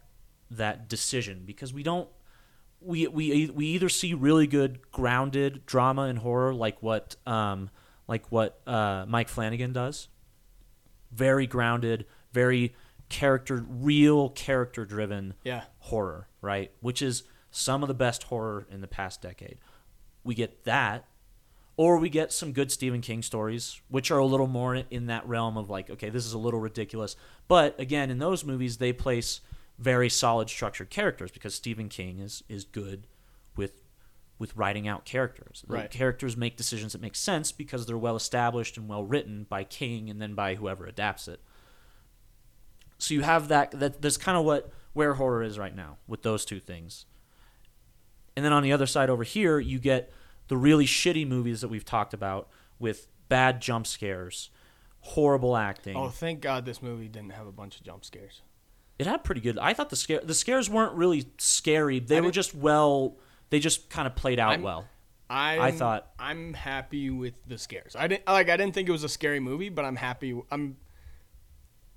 [0.52, 2.08] that decision because we don't
[2.80, 7.70] we we we either see really good grounded drama and horror like what um
[8.08, 10.10] like what uh, Mike Flanagan does,
[11.12, 12.76] very grounded, very
[13.10, 15.64] character real character driven Yeah.
[15.80, 16.72] horror, right?
[16.82, 19.58] Which is some of the best horror in the past decade.
[20.24, 21.06] We get that,
[21.76, 25.28] or we get some good Stephen King stories, which are a little more in that
[25.28, 27.16] realm of like, okay, this is a little ridiculous.
[27.48, 29.42] But again, in those movies, they place
[29.80, 33.08] very solid structured characters because Stephen King is is good
[33.56, 33.74] with
[34.38, 35.64] with writing out characters.
[35.68, 35.92] The Right.
[35.92, 40.10] characters make decisions that make sense because they're well established and well written by King
[40.10, 41.40] and then by whoever adapts it.
[43.00, 46.22] So you have that that that's kind of what where horror is right now with
[46.22, 47.06] those two things.
[48.36, 50.12] And then on the other side over here, you get
[50.48, 54.50] the really shitty movies that we've talked about with bad jump scares,
[55.00, 55.96] horrible acting.
[55.96, 58.42] Oh, thank God this movie didn't have a bunch of jump scares.
[59.00, 59.58] It had pretty good.
[59.58, 62.00] I thought the scare the scares weren't really scary.
[62.00, 63.18] They I were just well.
[63.50, 64.88] They just kind of played out I'm- well.
[65.30, 67.96] I I thought- I'm happy with the scares.
[67.96, 68.50] I didn't like.
[68.50, 70.40] I didn't think it was a scary movie, but I'm happy.
[70.52, 70.78] I'm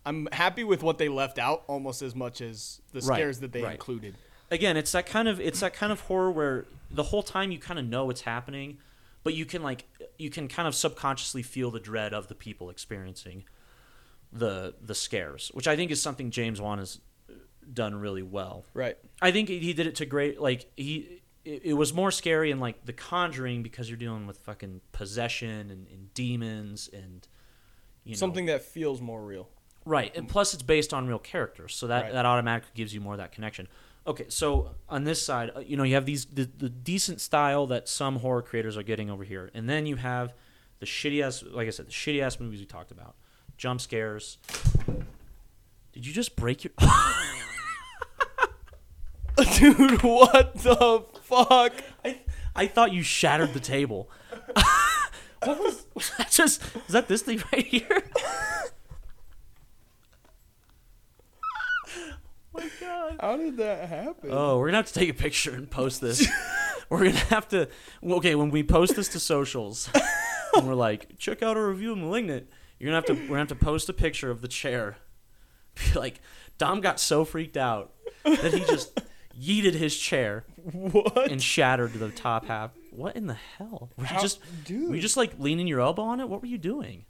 [0.07, 3.53] I'm happy with what they left out almost as much as the Right, scares that
[3.53, 3.73] they right.
[3.73, 4.15] included.
[4.51, 7.59] Again it's that kind of it's that kind of horror where the whole time you
[7.59, 8.79] kind of know what's happening
[9.25, 9.85] but you can like
[10.19, 13.45] you can kind of subconsciously feel the dread of the people experiencing
[14.33, 17.01] the the scares which i think is something james wan has
[17.73, 18.97] done really well Right.
[19.21, 22.61] i think he did it to great like he it, it was more scary in
[22.61, 27.27] like the conjuring because you're dealing with fucking possession and, and demons and
[28.05, 29.49] you know, Something that feels more real.
[29.85, 32.13] Right, and plus it's based on real characters, so that Right.
[32.13, 33.67] that automatically gives you more of that connection.
[34.07, 37.67] Okay, so on this side, uh, you know, you have these the, the decent style
[37.67, 40.33] that some horror creators are getting over here, and then you have
[40.79, 43.17] the shitty ass, like I said, the shitty ass movies we talked about,
[43.57, 44.39] jump scares.
[45.93, 46.73] Did you just break your?
[49.59, 51.73] Dude, what the fuck?
[52.05, 52.21] I
[52.55, 54.09] I thought you shattered the table.
[55.43, 56.31] what was, was that?
[56.31, 58.03] Just is that this thing right here?
[61.89, 62.13] oh
[62.55, 62.86] my god.
[63.21, 64.31] How did that happen?
[64.33, 66.27] Oh, we're gonna have to take a picture and post this.
[66.91, 67.69] we're gonna have to.
[68.03, 69.89] Okay, when we post this to socials,
[70.55, 72.49] and we're like, check out our review of *Malignant,*
[72.79, 73.13] you're gonna have to.
[73.15, 74.97] We're gonna have to post a picture of the chair.
[75.93, 76.21] Be like,
[76.59, 77.93] Dom got so freaked out
[78.25, 78.99] that he just
[79.39, 81.31] yeeted his chair what?
[81.31, 82.71] and shattered the top half.
[82.91, 83.91] What in the hell?
[83.97, 84.89] Were you How- just dude.
[84.89, 86.29] were you just like leaning your elbow on it?
[86.29, 87.05] What were you doing?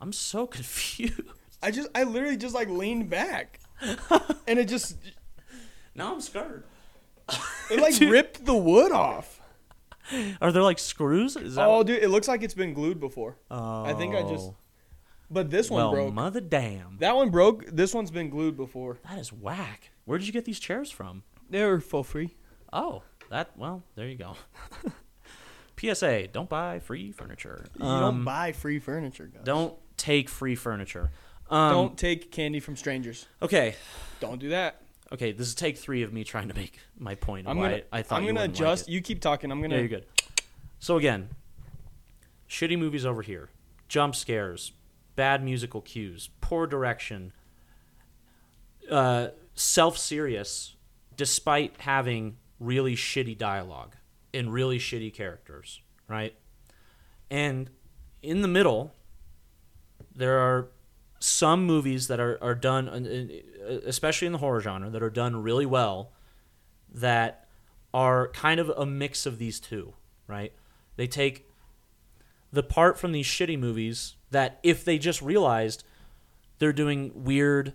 [0.00, 1.20] I'm so confused.
[1.62, 3.60] I just, I literally just like leaned back,
[4.46, 4.96] and it just,
[5.94, 6.64] Now I'm scared.
[7.70, 8.10] it like Dude.
[8.12, 9.40] ripped the wood off.
[10.40, 11.36] Are there like screws?
[11.36, 13.36] Is that Oh, dude, it looks like it's been glued before.
[13.50, 13.84] Oh.
[13.84, 14.52] I think I just-
[15.30, 16.14] But this one well, broke.
[16.14, 16.98] mother damn.
[16.98, 17.66] that one broke.
[17.66, 18.98] This one's been glued before.
[19.08, 19.90] That is whack.
[20.04, 21.24] Where did you get these chairs from?
[21.50, 22.36] They were for free.
[22.72, 24.36] Oh, that well, there you go.
[25.78, 27.66] PSA: Don't buy free furniture.
[27.78, 29.42] You Um, don't buy free furniture, guys.
[29.44, 31.10] don't take free furniture.
[31.50, 33.26] Um, don't take candy from strangers.
[33.40, 33.74] Okay,
[34.20, 34.82] Don't do that.
[35.12, 35.32] okay.
[35.32, 37.46] This is take three of me trying to make my point.
[37.48, 37.82] I'm gonna.
[37.92, 38.86] I thought I'm gonna wouldn't adjust.
[38.88, 39.50] Like you keep talking.
[39.52, 39.74] I'm gonna.
[39.74, 40.06] Yeah, you're good.
[40.78, 41.28] So again,
[42.48, 43.50] shitty movies over here,
[43.88, 44.72] jump scares,
[45.14, 47.32] bad musical cues, poor direction,
[48.90, 50.74] uh, self-serious,
[51.16, 53.94] despite having really shitty dialogue
[54.34, 56.34] and really shitty characters, right?
[57.30, 57.70] And
[58.22, 58.92] in the middle,
[60.14, 60.68] there are
[61.18, 62.88] some movies that are, are done,
[63.84, 66.12] especially in the horror genre, that are done really well
[66.92, 67.48] that
[67.92, 69.94] are kind of a mix of these two,
[70.26, 70.52] right?
[70.96, 71.46] They take
[72.52, 75.84] the part from these shitty movies that if they just realized
[76.58, 77.74] they're doing weird,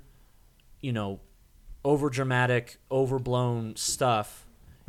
[0.80, 1.20] you know,
[1.84, 4.46] over dramatic, overblown stuff,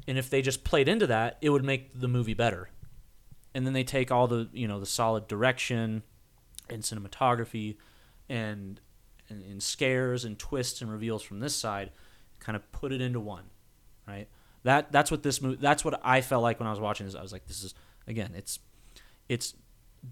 [0.06, 2.70] and if they just played into that, it would make the movie better.
[3.54, 6.02] And then they take all the, you know, the solid direction
[6.68, 7.76] and cinematography
[8.28, 8.80] and
[9.28, 11.90] and, and scares and twists and reveals from this side,
[12.38, 13.44] kind of put it into one,
[14.06, 14.28] right?
[14.64, 15.58] That that's what this movie.
[15.60, 17.14] That's what I felt like when I was watching this.
[17.14, 17.74] I was like, this is
[18.06, 18.58] again, it's
[19.28, 19.54] it's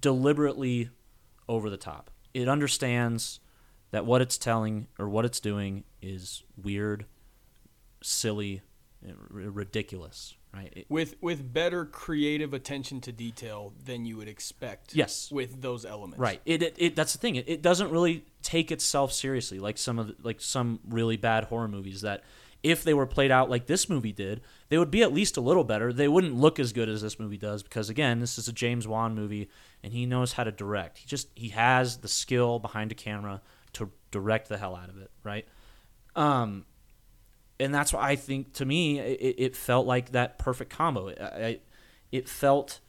[0.01, 0.91] deliberately
[1.49, 2.11] over the top.
[2.33, 3.41] It understands
[3.91, 7.07] that what it's telling or what it's doing is weird,
[8.03, 8.63] silly,
[9.03, 10.73] ridiculous, right?
[10.75, 14.95] It- With with better creative attention to detail than you would expect.
[14.95, 15.31] Yes.
[15.31, 16.19] With those elements.
[16.19, 16.41] Right.
[16.45, 17.37] It, it, it that's the thing.
[17.37, 21.45] It, it doesn't really take itself seriously like some of the, like some really bad
[21.45, 22.23] horror movies that
[22.63, 25.41] if they were played out like this movie did, they would be at least a
[25.41, 25.95] little better.
[25.95, 28.87] They wouldn't look as good as this movie does because again, this is a James
[28.87, 29.49] Wan movie
[29.83, 30.99] and he knows how to direct.
[30.99, 33.41] He just he has the skill behind a camera
[33.75, 35.47] to direct the hell out of it, right?
[36.17, 36.65] Um
[37.61, 41.11] and that's why I think to me it, it felt like that perfect combo.
[41.11, 41.61] I, I,
[42.11, 42.81] it felt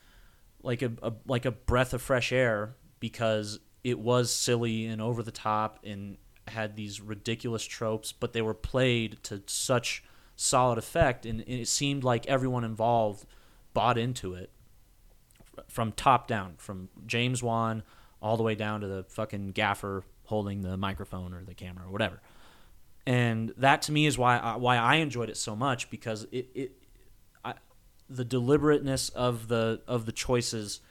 [0.63, 5.23] like a, a like a breath of fresh air because it was silly and over
[5.23, 6.17] the top and
[6.47, 10.03] had these ridiculous tropes, but they were played to such
[10.35, 13.25] solid effect, and it seemed like everyone involved
[13.73, 14.51] bought into it
[15.67, 17.83] from top down, from James Wan
[18.21, 21.91] all the way down to the fucking gaffer holding the microphone or the camera or
[21.91, 22.21] whatever.
[23.05, 26.49] And that to me is why I, why I enjoyed it so much because it,
[26.53, 26.71] it
[27.43, 27.55] I,
[28.09, 30.81] the deliberateness of the of the choices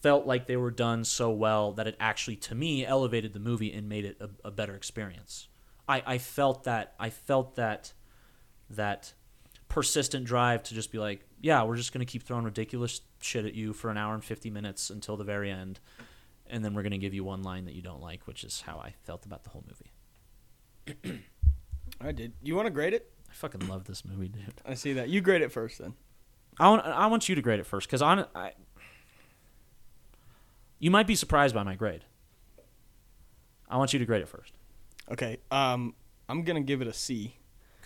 [0.00, 3.72] felt like they were done so well that it actually to me elevated the movie
[3.72, 5.48] and made it a, a better experience.
[5.88, 7.92] I, I felt that I felt that
[8.70, 9.12] that
[9.68, 13.54] persistent drive to just be like, yeah, we're just gonna keep throwing ridiculous shit at
[13.54, 15.78] you for an hour and fifty minutes until the very end,
[16.48, 18.78] and then we're gonna give you one line that you don't like, which is how
[18.78, 19.92] I felt about the whole movie.
[22.00, 22.32] I did.
[22.42, 23.10] You want to grade it?
[23.28, 24.60] I fucking love this movie, dude.
[24.64, 25.08] I see that.
[25.08, 25.94] You grade it first then.
[26.58, 28.52] I want I want you to grade it first because on I,
[30.78, 32.04] you might be surprised by my grade.
[33.68, 34.52] I want you to grade it first.
[35.10, 35.38] Okay.
[35.50, 35.94] Um,
[36.28, 37.36] I'm gonna give it a C.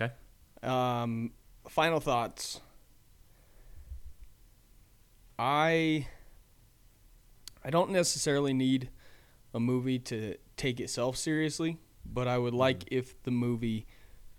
[0.00, 0.12] Okay.
[0.62, 1.32] Um,
[1.68, 2.60] final thoughts.
[5.38, 6.06] I
[7.64, 8.90] I don't necessarily need
[9.52, 11.78] a movie to take itself seriously,
[12.12, 12.98] but I would like mm.
[12.98, 13.86] if the movie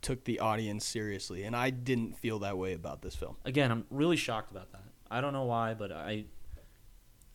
[0.02, 3.38] took the audience seriously, and I didn't feel that way about this film.
[3.46, 4.84] Again, I'm really shocked about that.
[5.10, 6.26] I don't know why, but I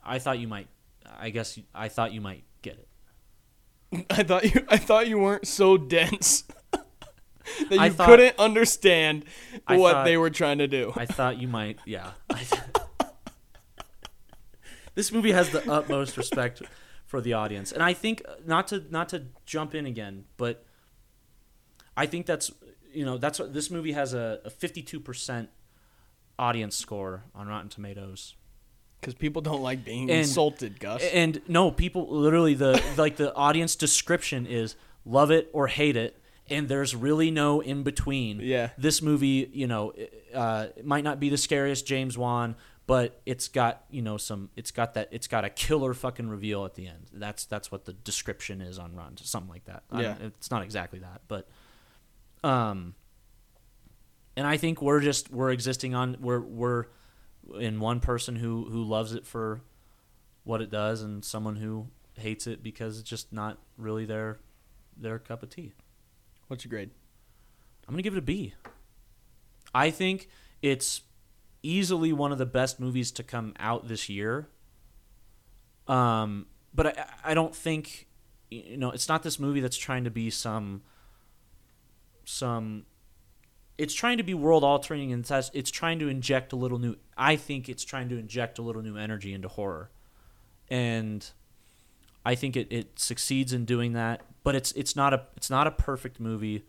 [0.04, 0.68] I thought you might.
[1.18, 4.06] I guess you- I thought you might get it.
[4.10, 6.84] I thought you I thought you weren't so dense that
[7.70, 9.24] you thought- couldn't understand
[9.66, 10.92] I what thought- they were trying to do.
[10.96, 11.78] I thought you might.
[11.84, 12.12] Yeah.
[14.94, 16.62] this movie has the utmost respect
[17.06, 20.64] for the audience, and I think not to not to jump in again, but
[21.96, 22.50] I think that's
[22.92, 25.48] you know that's what this movie has a fifty two percent
[26.38, 28.34] audience score on Rotten Tomatoes.
[29.00, 31.02] Because people don't like being And- insulted, Gus.
[31.12, 36.18] And no, people literally the like the audience description is love it or hate it,
[36.50, 38.40] and there's really no in between.
[38.40, 38.70] Yeah.
[38.76, 39.92] This movie, you know,
[40.34, 44.50] uh, it might not be the scariest James Wan, but it's got you know some.
[44.56, 45.08] It's got that.
[45.10, 47.06] It's got a killer fucking reveal at the end.
[47.12, 49.82] That's that's what the description is on Rotten, something like that.
[49.92, 50.14] Yeah.
[50.20, 51.48] it's not exactly that, but
[52.44, 52.94] um.
[54.38, 56.84] And I think we're just we're existing on we're we're
[57.58, 59.62] in one person who who loves it for
[60.44, 64.38] what it does, and someone who hates it because it's just not really their
[64.96, 65.72] their cup of tea.
[66.48, 66.90] What's your grade?
[67.88, 68.54] I'm gonna give it a B.
[69.74, 70.28] I think
[70.62, 71.02] it's
[71.66, 74.48] easily one of the best movies to come out this year.
[75.88, 78.06] Um, but I, I don't think
[78.50, 80.82] you know it's not this movie that's trying to be some
[82.24, 82.86] some.
[83.78, 86.96] It's trying to be world altering and it's, it's trying to inject a little new.
[87.16, 89.90] I think it's trying to inject a little new energy into horror,
[90.70, 91.28] and
[92.24, 94.22] I think it, it succeeds in doing that.
[94.44, 96.64] But it's it's not a it's not a perfect movie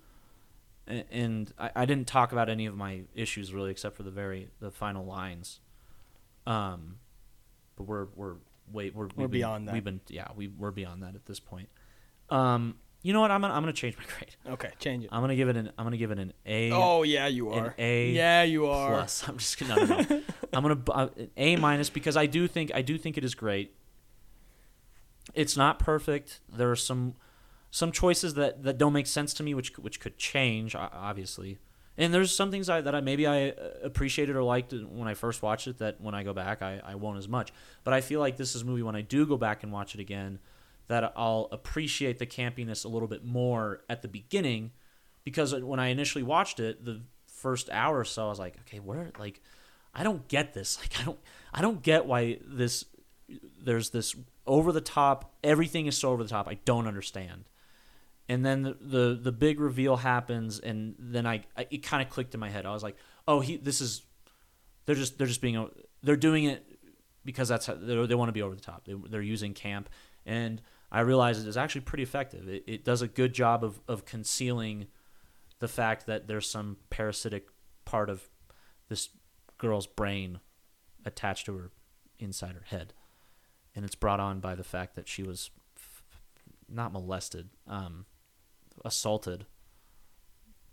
[1.11, 4.49] and I, I didn't talk about any of my issues really except for the very
[4.59, 5.59] the final lines
[6.45, 6.97] um
[7.75, 8.35] but we're we're
[8.71, 9.73] wait we're We're been- beyond that.
[9.73, 11.69] we've been yeah we we're beyond that at this point
[12.29, 15.09] um you know what i'm gonna i'm gonna change my grade Okay, change it.
[15.11, 17.59] i'm gonna give it an i'm gonna give it an a Oh yeah, you an
[17.65, 17.75] are.
[17.77, 18.89] A yeah, you are.
[18.89, 20.21] plus i'm just gonna no, no, no.
[20.53, 23.73] i'm gonna uh, a minus because i do think i do think it is great
[25.33, 27.15] it's not perfect there are some
[27.71, 31.57] some choices that, that don't make sense to me which which could change obviously.
[31.99, 33.53] And there's some things I, that I maybe I uh,
[33.83, 36.95] appreciated or liked when I first watched it that when I go back I, I
[36.95, 37.51] won't as much.
[37.83, 39.95] But I feel like this is a movie when I do go back and watch
[39.95, 40.39] it again
[40.87, 44.71] that I'll appreciate the campiness a little bit more at the beginning
[45.23, 48.79] because when I initially watched it the first hour or so I was like okay
[48.79, 49.41] where like
[49.93, 50.77] I don't get this.
[50.81, 51.19] Like I don't
[51.53, 52.85] I don't get why this
[53.61, 54.15] there's this
[54.45, 57.45] over the top everything is so over the top I don't understand
[58.29, 62.09] and then the the, the big reveal happens and then I, I it kind of
[62.09, 62.65] clicked in my head.
[62.65, 62.97] I was like
[63.27, 64.03] oh he this is
[64.85, 65.69] they're just they're just being
[66.01, 66.65] they're doing it
[67.27, 68.85] because that's how they want to be over the top.
[68.85, 69.89] They, they're using camp.
[70.25, 72.47] And I realized it is actually pretty effective.
[72.47, 74.87] It, it does a good job of, of concealing
[75.59, 77.49] the fact that there's some parasitic
[77.83, 78.29] part of
[78.87, 79.09] this
[79.57, 80.39] girl's brain
[81.05, 81.71] attached to her
[82.17, 82.93] inside her head.
[83.75, 86.03] And it's brought on by the fact that she was f-
[86.69, 87.49] not molested.
[87.67, 88.05] Um
[88.85, 89.45] assaulted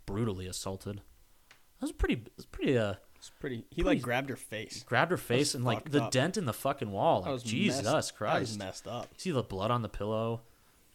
[0.05, 3.65] brutally assaulted that was pretty it was pretty uh It's pretty.
[3.71, 4.83] He Pretty- like grabbed her face.
[4.83, 6.11] grabbed her face and like the up.
[6.11, 9.09] dent in the fucking wall like jesus messed, That was christ messed up.
[9.17, 10.41] see the blood on the pillow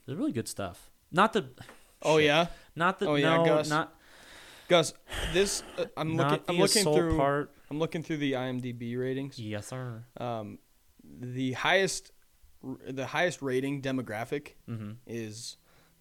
[0.07, 1.47] it's really good stuff not the
[2.03, 2.27] Oh shit.
[2.29, 3.69] yeah, not the Oh, yeah, no Gus.
[3.69, 3.95] not
[4.69, 4.95] Gus.
[5.35, 6.39] This uh, I'm looking.
[6.47, 7.17] the I'm looking through.
[7.19, 9.39] part I'm looking through the IMDb ratings.
[9.39, 10.59] yes sir Um,
[11.05, 12.13] the highest,
[12.89, 14.93] the highest rating demographic mm-hmm.
[15.07, 15.57] is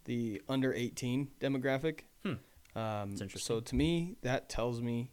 [0.10, 2.00] the under 18 demographic.
[2.24, 2.30] Hmm.
[2.76, 3.56] Um, That's interesting.
[3.56, 5.12] So to me, that tells me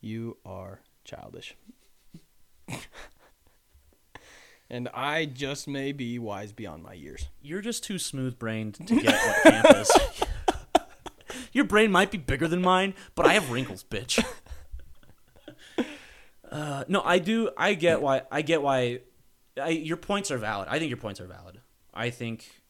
[0.00, 1.56] you are childish.
[4.70, 7.30] and I just may be wise beyond my years.
[7.40, 9.90] You're just too smooth brained to get what camp is.
[11.52, 14.24] Your brain might be bigger than mine, but I have wrinkles, bitch.
[16.48, 17.50] Uh, no, I do.
[17.56, 18.22] I get why.
[18.30, 19.00] I get why.
[19.60, 20.68] I, your points are valid.
[20.70, 21.60] I think your points are valid.
[21.92, 22.61] I think.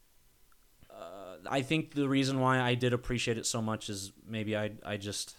[1.48, 4.72] I think the reason why I did appreciate it so much is maybe I.
[4.84, 5.36] I just.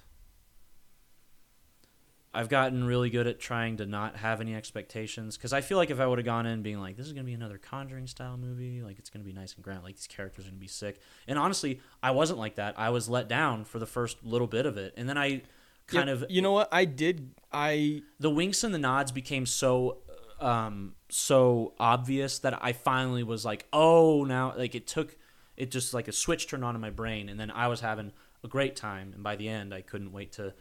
[2.36, 5.92] I've gotten really good at trying to not have any expectations because I feel like
[5.92, 8.38] if I would have gone in being like, this is gonna be another Conjuring style
[8.38, 11.00] movie, like it's gonna be nice and grand, like these characters are gonna be sick,
[11.28, 12.74] and honestly, I wasn't like that.
[12.80, 15.44] I was let down for the first little bit of it, and then I
[15.86, 16.70] kind Yeah, of You know what?
[16.72, 17.36] I did.
[17.52, 20.00] I the winks and the nods became so
[20.40, 25.16] um so obvious that I finally was like, oh, now like it took
[25.58, 28.12] it just like a switch turned on in my brain, and then I was having
[28.44, 30.54] a great time, and by the end, I couldn't wait to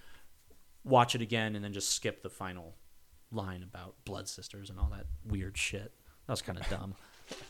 [0.85, 2.75] watch it again, and then just skip the final
[3.31, 5.93] line about blood sisters and all that weird shit.
[6.27, 6.95] That was kind of dumb.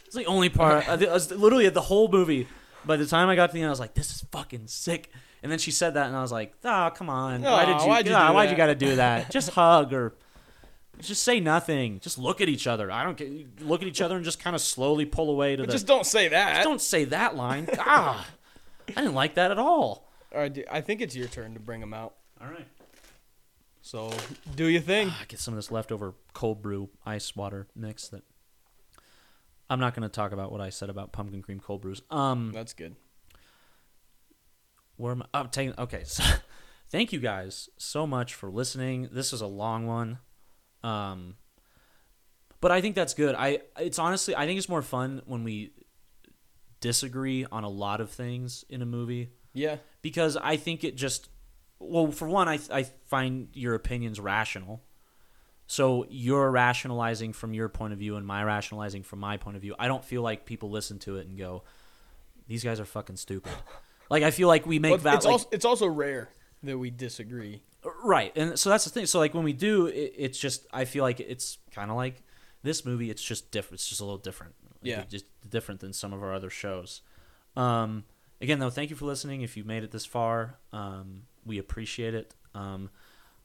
[0.07, 0.89] It's the only part.
[0.89, 2.47] I, I was literally the whole movie.
[2.85, 5.11] By the time I got to the end, I was like, "This is fucking sick."
[5.43, 7.43] And then she said that, and I was like, "Ah, come on!
[7.43, 9.31] why did you, why'd you ah, do why'd you got to do that?
[9.33, 10.15] Just hug or
[11.03, 12.01] just say nothing.
[12.01, 12.91] Just look at each other.
[12.91, 13.61] I don't get.
[13.63, 15.73] Look at each other and just kind of slowly pull away to but the.
[15.73, 16.55] just don't say that.
[16.55, 17.69] Just don't say that line.
[17.79, 18.27] Ah,
[18.89, 20.09] I didn't like that at all.
[20.35, 22.15] All right, dude, I think it's your turn to bring them out.
[22.41, 22.67] All right.
[23.81, 24.13] So
[24.55, 25.09] do your thing.
[25.11, 28.23] Ah, get some of this leftover cold brew ice water mix that.
[29.69, 32.03] I'm not going to talk about what I said about pumpkin cream cold brews.
[32.11, 32.95] Um, That's good.
[34.97, 35.41] where am I?
[35.41, 35.75] I'm taking.
[35.79, 36.23] Okay, so
[36.91, 39.09] thank you guys so much for listening.
[39.13, 40.19] This is a long one,
[40.83, 41.37] um,
[42.61, 43.35] but I think that's good.
[43.35, 45.73] I it's honestly I think it's more fun when we
[46.81, 49.31] disagree on a lot of things in a movie.
[49.55, 49.77] Yeah.
[50.01, 51.29] because I think it just
[51.79, 54.83] well for one I I find your opinions rational.
[55.67, 59.63] So you're rationalizing from your point of view and my rationalizing from my point of
[59.63, 59.75] view.
[59.79, 61.65] I don't feel like people listen to it and go
[62.49, 63.53] these guys are fucking stupid.
[64.11, 66.29] Like I feel like we make Well, that it's, like, also, it's also rare
[66.63, 67.63] that we disagree.
[68.05, 68.33] Right.
[68.37, 69.07] And so that's the thing.
[69.07, 72.23] So like when we do it, it's just I feel like it's kind of like
[72.63, 73.75] this movie it's just different.
[73.81, 74.55] It's just a little different.
[74.83, 75.05] Like, Yeah.
[75.09, 77.03] just different than some of our other shows.
[77.57, 78.05] Um
[78.41, 80.59] again though, thank you for listening if you made it this far.
[80.73, 82.35] Um we appreciate it.
[82.55, 82.91] Um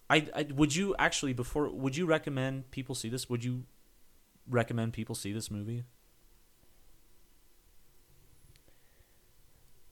[0.10, 3.30] I, I would you actually before would you recommend people see this?
[3.30, 3.64] Would you
[4.50, 5.84] recommend people see this movie?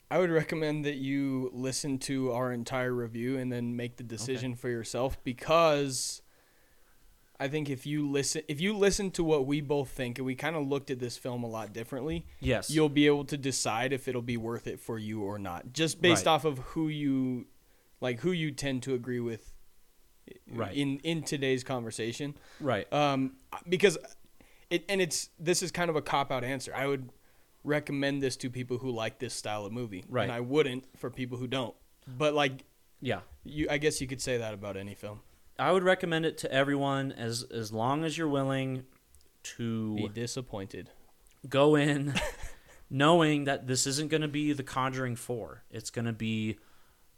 [0.10, 4.56] I would recommend that you listen to our entire review and then make the decision
[4.56, 6.22] for yourself because
[7.40, 10.36] I think if you listen if you listen to what we both think and we
[10.36, 12.70] kind of looked at this film a lot differently, Yes.
[12.70, 16.02] you'll be able to decide if it'll be worth it for you or not just
[16.02, 16.32] based Right.
[16.34, 17.48] off of who you
[18.00, 19.52] like who you tend to agree with
[20.52, 20.76] Right.
[20.76, 22.92] in in today's conversation right.
[22.94, 23.34] um,
[23.68, 23.98] because
[24.70, 26.74] it and it's this is kind of a cop out answer.
[26.76, 27.10] I would
[27.66, 30.24] recommend this to people who like this style of movie, Right.
[30.24, 31.76] And I wouldn't for people who don't.
[32.08, 32.64] But like
[33.02, 33.22] Yeah.
[33.44, 35.22] you, I guess you could say that about any film.
[35.58, 38.86] I would recommend it to everyone as as long as you're willing
[39.58, 40.90] to Be disappointed.
[41.48, 42.14] go in
[42.90, 45.64] knowing that this isn't going to be the Conjuring 4.
[45.72, 46.58] It's going to be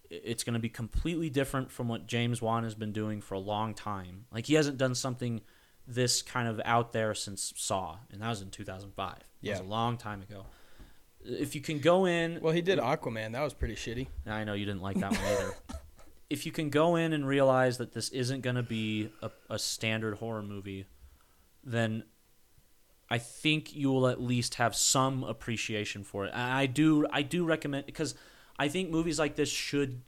[0.09, 3.39] it's going to be completely different from what James Wan has been doing for a
[3.39, 4.25] long time.
[4.31, 5.41] Like he hasn't done something
[5.87, 9.17] this kind of out there since Saw, and that was in 2005.
[9.17, 9.51] It Yeah.
[9.53, 10.45] was a long time ago.
[11.23, 13.31] If you can go in Well, he did Aquaman.
[13.33, 14.07] That was pretty shitty.
[14.25, 15.55] I know you didn't like that one either.
[16.29, 19.57] if you can go in and realize that this isn't going to be a, a
[19.59, 20.85] standard horror movie,
[21.63, 22.03] then
[23.09, 26.33] I think you will at least have some appreciation for it.
[26.33, 28.15] I do, I do recommend because
[28.59, 30.01] I think movies like this should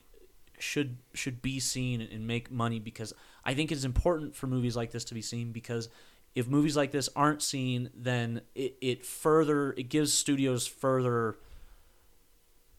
[0.62, 3.14] should should be seen and make money because
[3.50, 5.90] I think it's important for movies like this to be seen because
[6.36, 11.36] if movies like this aren't seen, then it, it further it gives studios further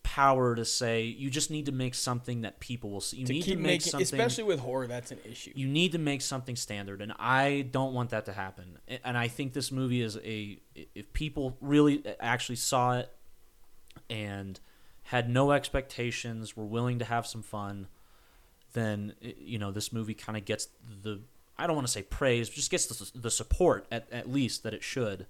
[0.04, 3.16] power to say you just need to make something that people will see.
[3.16, 5.50] You to need to make making, something especially with horror, that's an issue.
[5.56, 9.26] you need to make something standard and i don't want that to happen and i
[9.26, 10.56] think this movie is a
[10.94, 13.10] if people really actually saw it
[14.08, 14.60] and
[15.02, 17.88] had no expectations were willing to have some fun
[18.72, 20.68] then you know this movie kind of gets
[21.02, 21.20] the
[21.58, 24.62] i don't want to say praise but just gets the, the support at, at least
[24.62, 25.26] that it should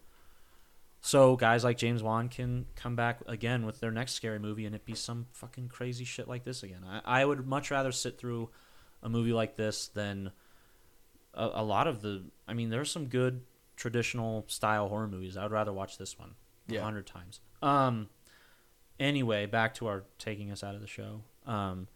[1.02, 4.74] so guys like James Wan can come back again with their next scary movie and
[4.74, 6.84] it be some fucking crazy shit like this again.
[6.86, 8.50] I, I would much rather sit through
[9.02, 10.30] a movie like this than
[11.32, 12.24] a, a lot of the.
[12.46, 13.40] I mean, there's some good
[13.76, 15.38] traditional style horror movies.
[15.38, 16.34] I would rather watch this one
[16.68, 16.82] a Yeah.
[16.82, 17.40] hundred times.
[17.62, 18.10] Um.
[18.98, 21.22] Anyway, back to our taking us out of the show.
[21.46, 21.88] Um.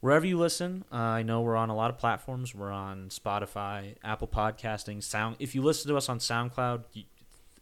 [0.00, 2.54] Wherever you listen, uh, I know we're on a lot of platforms.
[2.54, 5.36] We're on Spotify, Apple Podcasting, Sound.
[5.38, 7.04] If you listen to us on SoundCloud, you,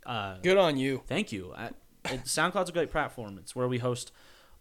[0.06, 1.02] uh, Good on you.
[1.08, 1.52] Thank you.
[1.56, 1.70] I,
[2.04, 3.38] it, SoundCloud's a great platform.
[3.38, 4.12] It's where we host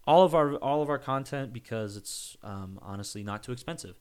[0.08, 3.94] all of our all of our content because it's um, honestly not too expensive.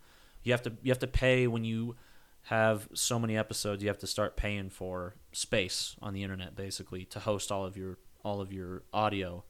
[0.43, 1.95] You have to you have to pay when you
[2.43, 3.84] have so many episodes.
[3.84, 7.78] You have to start paying for space on the internet basically to host all of
[7.78, 9.43] your all of your audio.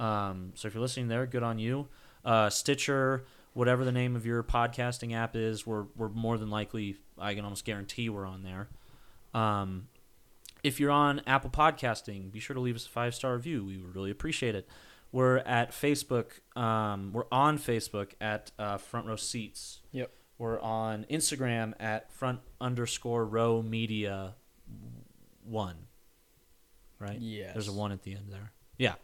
[0.00, 1.88] Um, so if you're listening there, good on you.
[2.24, 3.24] Uh, Stitcher,
[3.54, 6.96] whatever the name of your podcasting app is, we're we're more than likely.
[7.18, 8.68] I can almost guarantee we're on there.
[9.32, 9.88] Um,
[10.62, 13.64] if you're on Apple Podcasting, be sure to leave us a five star review.
[13.64, 14.68] We would really appreciate it.
[15.12, 16.26] We're at Facebook.
[16.56, 19.80] Um, we're on Facebook at uh, Front Row Seats.
[19.92, 20.10] Yep.
[20.38, 24.34] We're on Instagram at front underscore row media
[25.44, 25.76] one.
[26.98, 27.20] Right?
[27.20, 27.52] Yeah.
[27.52, 28.52] There's a one at the end there.
[28.76, 28.94] Yeah.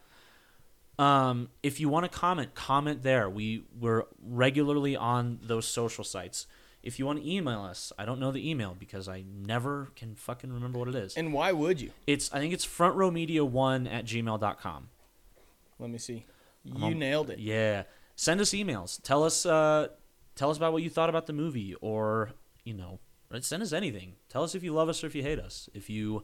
[0.99, 3.29] Um, if you want to comment, comment there.
[3.29, 6.47] We we're regularly on those social sites.
[6.83, 10.15] If you want to email us, I don't know the email because I never can
[10.15, 11.15] fucking remember what it is.
[11.15, 11.91] And why would you?
[12.07, 14.89] It's I think it's frontrowmedia1 at gmail.com.
[15.79, 16.25] Let me see.
[16.63, 17.39] You on- nailed it.
[17.39, 17.83] Yeah.
[18.15, 19.01] Send us emails.
[19.01, 19.87] Tell us uh
[20.35, 22.31] tell us about what you thought about the movie or,
[22.63, 22.99] you know,
[23.41, 24.15] send us anything.
[24.29, 25.69] Tell us if you love us or if you hate us.
[25.73, 26.23] If you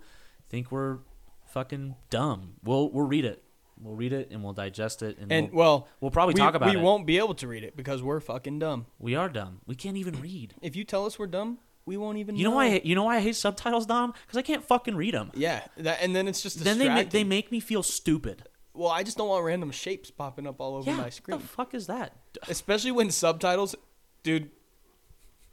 [0.49, 0.99] think we're
[1.45, 3.43] fucking dumb, we'll we'll read it.
[3.81, 6.55] We'll read it and we'll digest it and, And we'll, well, we'll probably we, talk
[6.55, 6.77] about we it.
[6.79, 8.87] We won't be able to read it because we're fucking dumb.
[8.99, 9.59] We are dumb.
[9.67, 10.55] We can't even read.
[10.61, 12.35] If you tell us we're dumb, we won't even.
[12.35, 14.13] You know why I, you know why I hate subtitles, Dom?
[14.27, 15.31] Cuz I can't fucking read them.
[15.35, 18.43] Yeah, that, and then it's just Then they ma- they make me feel stupid.
[18.73, 20.97] well, I just don't want random shapes popping up all over Yeah.
[20.97, 21.37] my screen.
[21.37, 22.13] What the fuck is that?
[22.49, 23.75] especially when subtitles,
[24.23, 24.51] dude.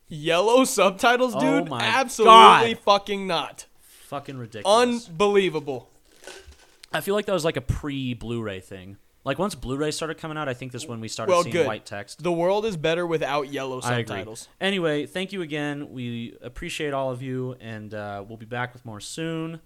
[0.09, 1.69] Yellow subtitles, Oh dude.
[1.71, 2.79] my absolutely God.
[2.85, 3.67] fucking not.
[4.09, 5.09] Fucking ridiculous.
[5.09, 5.89] Unbelievable.
[6.95, 8.97] I feel like that was like a pre Blu-ray thing.
[9.25, 11.53] Like once Blu-ray started coming out, I think this is when we started Well, seeing
[11.55, 11.67] good.
[11.67, 12.23] white text.
[12.23, 14.49] The world is better without yellow subtitles.
[14.61, 15.93] Anyway, thank you again.
[15.93, 19.61] We appreciate all of you, and uh, we'll be back with more soon.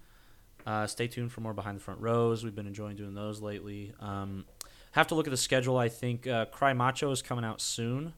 [0.65, 2.43] Uh, stay tuned for more behind the front rows.
[2.43, 3.93] We've been enjoying doing those lately.
[3.99, 4.45] Um,
[4.93, 5.77] have to look at the schedule.
[5.77, 8.13] I think uh, Cry Macho is coming out soon,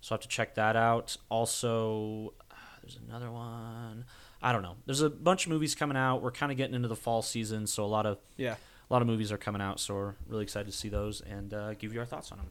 [0.00, 1.16] so I have to check that out.
[1.28, 4.06] Also, uh, there's another one.
[4.42, 4.76] I don't know.
[4.86, 6.22] There's a bunch of movies coming out.
[6.22, 8.54] We're kind of getting into the fall season, so a lot of Yeah.
[8.88, 9.78] a lot of movies are coming out.
[9.80, 12.46] So we're really excited to see those and uh, give you our thoughts on them.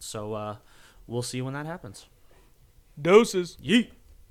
[0.00, 0.56] So uh,
[1.06, 2.06] we'll see you when that happens.
[3.00, 3.56] Doses.
[3.64, 3.90] Yeet.